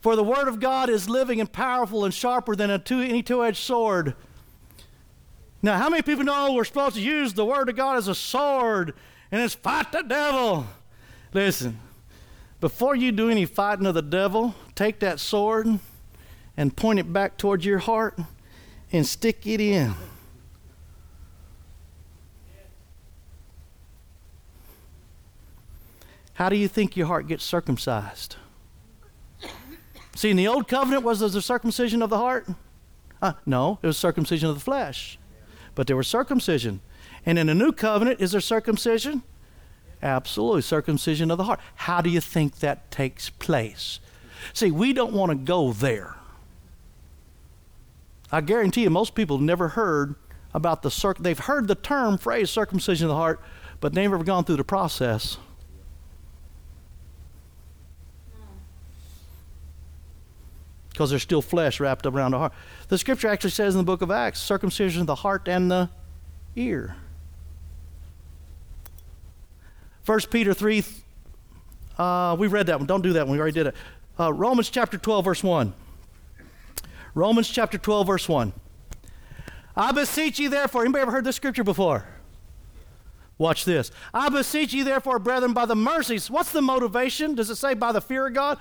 [0.00, 3.24] For the word of God is living and powerful and sharper than a two, any
[3.24, 4.14] two-edged sword.
[5.62, 8.14] Now, how many people know we're supposed to use the word of God as a
[8.14, 8.94] sword
[9.32, 10.68] and it's fight the devil?
[11.32, 11.80] Listen,
[12.60, 15.80] before you do any fighting of the devil, take that sword
[16.56, 18.18] and point it back towards your heart
[18.92, 19.94] and stick it in.
[26.34, 28.36] How do you think your heart gets circumcised?
[30.14, 32.46] See, in the old covenant, was there the circumcision of the heart?
[33.20, 35.18] Uh, no, it was circumcision of the flesh.
[35.74, 36.80] But there was circumcision.
[37.24, 39.22] And in the new covenant, is there circumcision?
[40.02, 41.60] Absolutely, circumcision of the heart.
[41.76, 44.00] How do you think that takes place?
[44.52, 46.16] See, we don't want to go there.
[48.32, 50.14] I guarantee you, most people have never heard
[50.54, 51.18] about the circ.
[51.18, 53.40] They've heard the term phrase circumcision of the heart,
[53.80, 55.38] but they've never gone through the process.
[60.92, 62.52] because there's still flesh wrapped up around the heart.
[62.88, 65.88] The scripture actually says in the book of Acts circumcision of the heart and the
[66.54, 66.96] ear.
[70.04, 70.84] 1 Peter 3,
[71.96, 72.86] uh, we read that one.
[72.86, 73.36] Don't do that one.
[73.36, 73.74] We already did it.
[74.20, 75.72] Uh, Romans chapter 12, verse 1.
[77.14, 78.52] Romans chapter 12, verse 1.
[79.76, 80.82] I beseech you, therefore.
[80.82, 82.06] Anybody ever heard this scripture before?
[83.38, 83.90] Watch this.
[84.14, 86.30] I beseech you, therefore, brethren, by the mercies.
[86.30, 87.34] What's the motivation?
[87.34, 88.58] Does it say by the fear of God?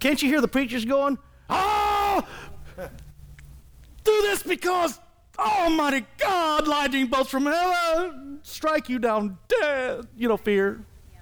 [0.00, 1.18] Can't you hear the preachers going,
[1.50, 2.26] Oh,
[2.76, 4.98] do this because
[5.38, 10.06] Almighty God, lightning bolts from heaven, strike you down dead.
[10.16, 10.80] You know, fear.
[11.12, 11.20] Yeah.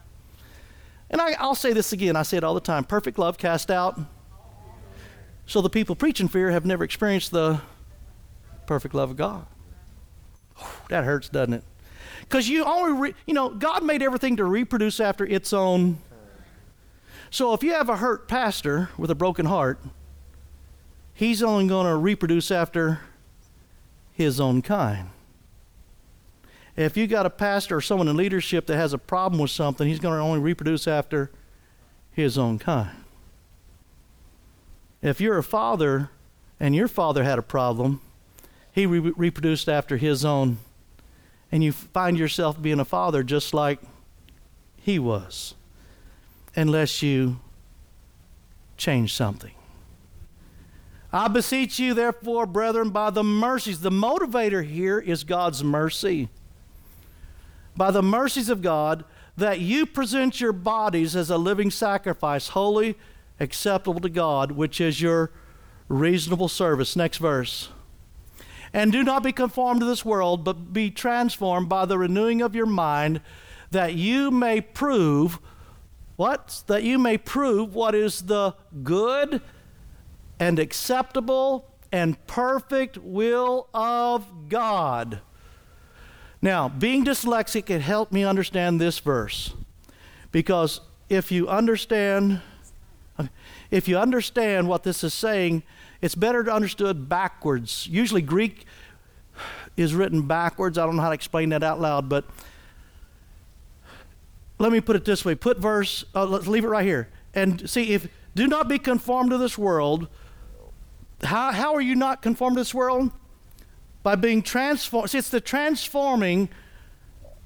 [1.11, 2.17] And I, I'll say this again.
[2.17, 3.99] I say it all the time perfect love cast out.
[5.47, 7.61] So the people preaching fear have never experienced the
[8.67, 9.47] perfect love of God.
[10.89, 11.65] That hurts, doesn't it?
[12.21, 15.99] Because you only, re, you know, God made everything to reproduce after its own
[17.31, 19.79] so if you have a hurt pastor with a broken heart,
[21.13, 23.01] he's only going to reproduce after
[24.13, 25.11] his own kind.
[26.77, 29.89] If you got a pastor or someone in leadership that has a problem with something,
[29.89, 31.31] he's going to only reproduce after
[32.13, 32.91] his own kind.
[35.07, 36.11] If you're a father
[36.59, 38.01] and your father had a problem,
[38.73, 40.59] he re- reproduced after his own,
[41.51, 43.81] and you find yourself being a father just like
[44.77, 45.55] he was
[46.55, 47.39] unless you
[48.77, 49.53] change something.
[51.13, 53.81] I beseech you, therefore, brethren, by the mercies.
[53.81, 56.29] The motivator here is God's mercy.
[57.77, 59.05] By the mercies of God,
[59.37, 62.97] that you present your bodies as a living sacrifice, holy,
[63.41, 65.31] acceptable to God, which is your
[65.89, 66.97] reasonable service.
[66.97, 67.69] Next verse.
[68.73, 72.55] And do not be conformed to this world, but be transformed by the renewing of
[72.55, 73.21] your mind,
[73.71, 75.39] that you may prove
[76.17, 76.63] what?
[76.67, 79.43] That you may prove what is the good
[80.41, 85.21] and acceptable and perfect will of God.
[86.43, 89.55] Now, being dyslexic, it helped me understand this verse.
[90.33, 92.41] Because if you understand
[93.71, 95.63] if you understand what this is saying,
[96.01, 97.87] it's better to understood backwards.
[97.87, 98.65] Usually Greek
[99.77, 100.79] is written backwards.
[100.79, 102.25] I don't know how to explain that out loud, but
[104.59, 107.09] let me put it this way put verse, uh, let's leave it right here.
[107.35, 110.09] And see, if do not be conformed to this world,
[111.23, 113.11] how, how are you not conformed to this world?
[114.03, 115.11] By being transformed.
[115.11, 116.49] See, it's the transforming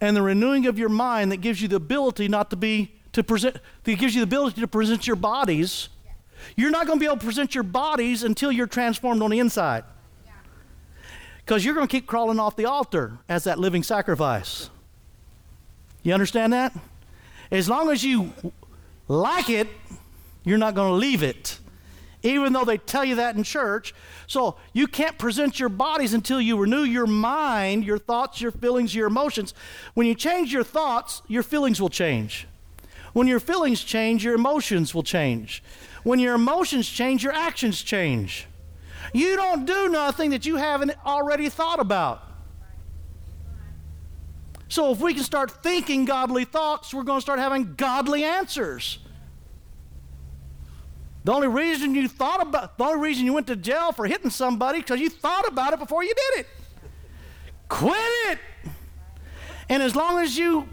[0.00, 3.22] and the renewing of your mind that gives you the ability not to be, to
[3.22, 5.88] present, that gives you the ability to present your bodies.
[6.56, 9.38] You're not going to be able to present your bodies until you're transformed on the
[9.38, 9.84] inside.
[11.38, 14.70] Because you're going to keep crawling off the altar as that living sacrifice.
[16.02, 16.76] You understand that?
[17.50, 18.32] As long as you
[19.08, 19.68] like it,
[20.44, 21.58] you're not going to leave it.
[22.22, 23.94] Even though they tell you that in church.
[24.26, 28.94] So you can't present your bodies until you renew your mind, your thoughts, your feelings,
[28.94, 29.54] your emotions.
[29.94, 32.46] When you change your thoughts, your feelings will change.
[33.12, 35.62] When your feelings change, your emotions will change.
[36.02, 38.46] When your emotions change, your actions change.
[39.12, 42.22] You don't do nothing that you haven't already thought about.
[44.68, 49.00] So if we can start thinking godly thoughts, we're going to start having godly answers.
[51.24, 54.30] The only reason you thought about, the only reason you went to jail for hitting
[54.30, 56.46] somebody because you thought about it before you did it.
[57.68, 57.94] Quit
[58.30, 58.38] it.
[59.68, 60.68] And as long as you,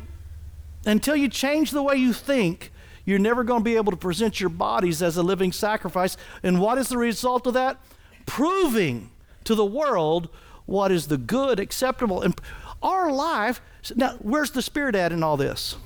[0.85, 2.71] until you change the way you think,
[3.07, 6.17] you're never going to be able to present your bodies as a living sacrifice.
[6.43, 7.77] And what is the result of that?
[8.25, 9.09] Proving
[9.45, 10.27] to the world
[10.65, 12.39] what is the good, acceptable, and
[12.83, 13.61] our life.
[13.95, 15.77] Now, where's the spirit at in all this?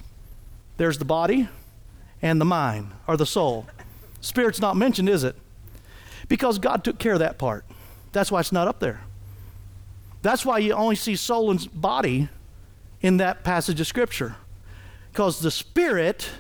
[0.77, 1.47] There's the body
[2.23, 3.67] and the mind, or the soul.
[4.19, 5.35] Spirit's not mentioned, is it?
[6.27, 7.65] Because God took care of that part.
[8.13, 9.01] That's why it's not up there.
[10.23, 12.29] That's why you only see soul and body
[12.99, 14.37] in that passage of Scripture.
[15.11, 16.31] Because the Spirit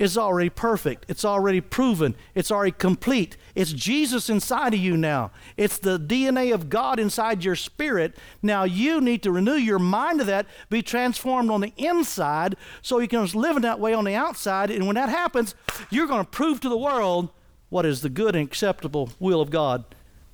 [0.00, 1.04] is already perfect.
[1.08, 2.16] It's already proven.
[2.34, 3.36] It's already complete.
[3.54, 5.30] It's Jesus inside of you now.
[5.58, 8.16] It's the DNA of God inside your spirit.
[8.40, 12.98] Now you need to renew your mind to that, be transformed on the inside so
[12.98, 14.70] you can live in that way on the outside.
[14.70, 15.54] And when that happens,
[15.90, 17.28] you're going to prove to the world
[17.68, 19.84] what is the good and acceptable will of God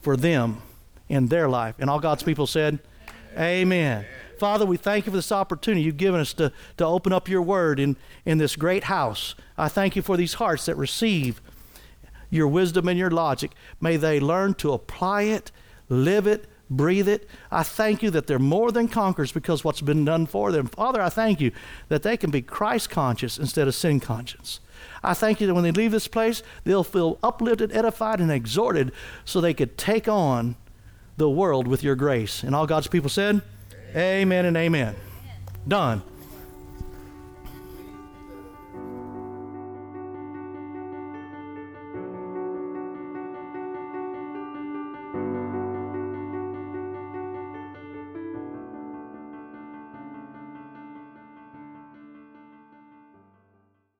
[0.00, 0.62] for them
[1.08, 1.74] in their life.
[1.80, 2.78] And all God's people said,
[3.36, 4.04] Amen.
[4.04, 4.06] Amen.
[4.38, 7.42] Father, we thank you for this opportunity you've given us to, to open up your
[7.42, 9.34] word in, in this great house.
[9.56, 11.40] I thank you for these hearts that receive
[12.30, 13.52] your wisdom and your logic.
[13.80, 15.50] May they learn to apply it,
[15.88, 17.28] live it, breathe it.
[17.50, 20.66] I thank you that they're more than conquerors because what's been done for them.
[20.66, 21.52] Father, I thank you
[21.88, 24.60] that they can be Christ conscious instead of sin conscious.
[25.02, 28.92] I thank you that when they leave this place, they'll feel uplifted, edified, and exhorted
[29.24, 30.56] so they could take on
[31.16, 32.42] the world with your grace.
[32.42, 33.40] And all God's people said,
[33.96, 34.94] Amen and amen.
[35.66, 36.02] Done.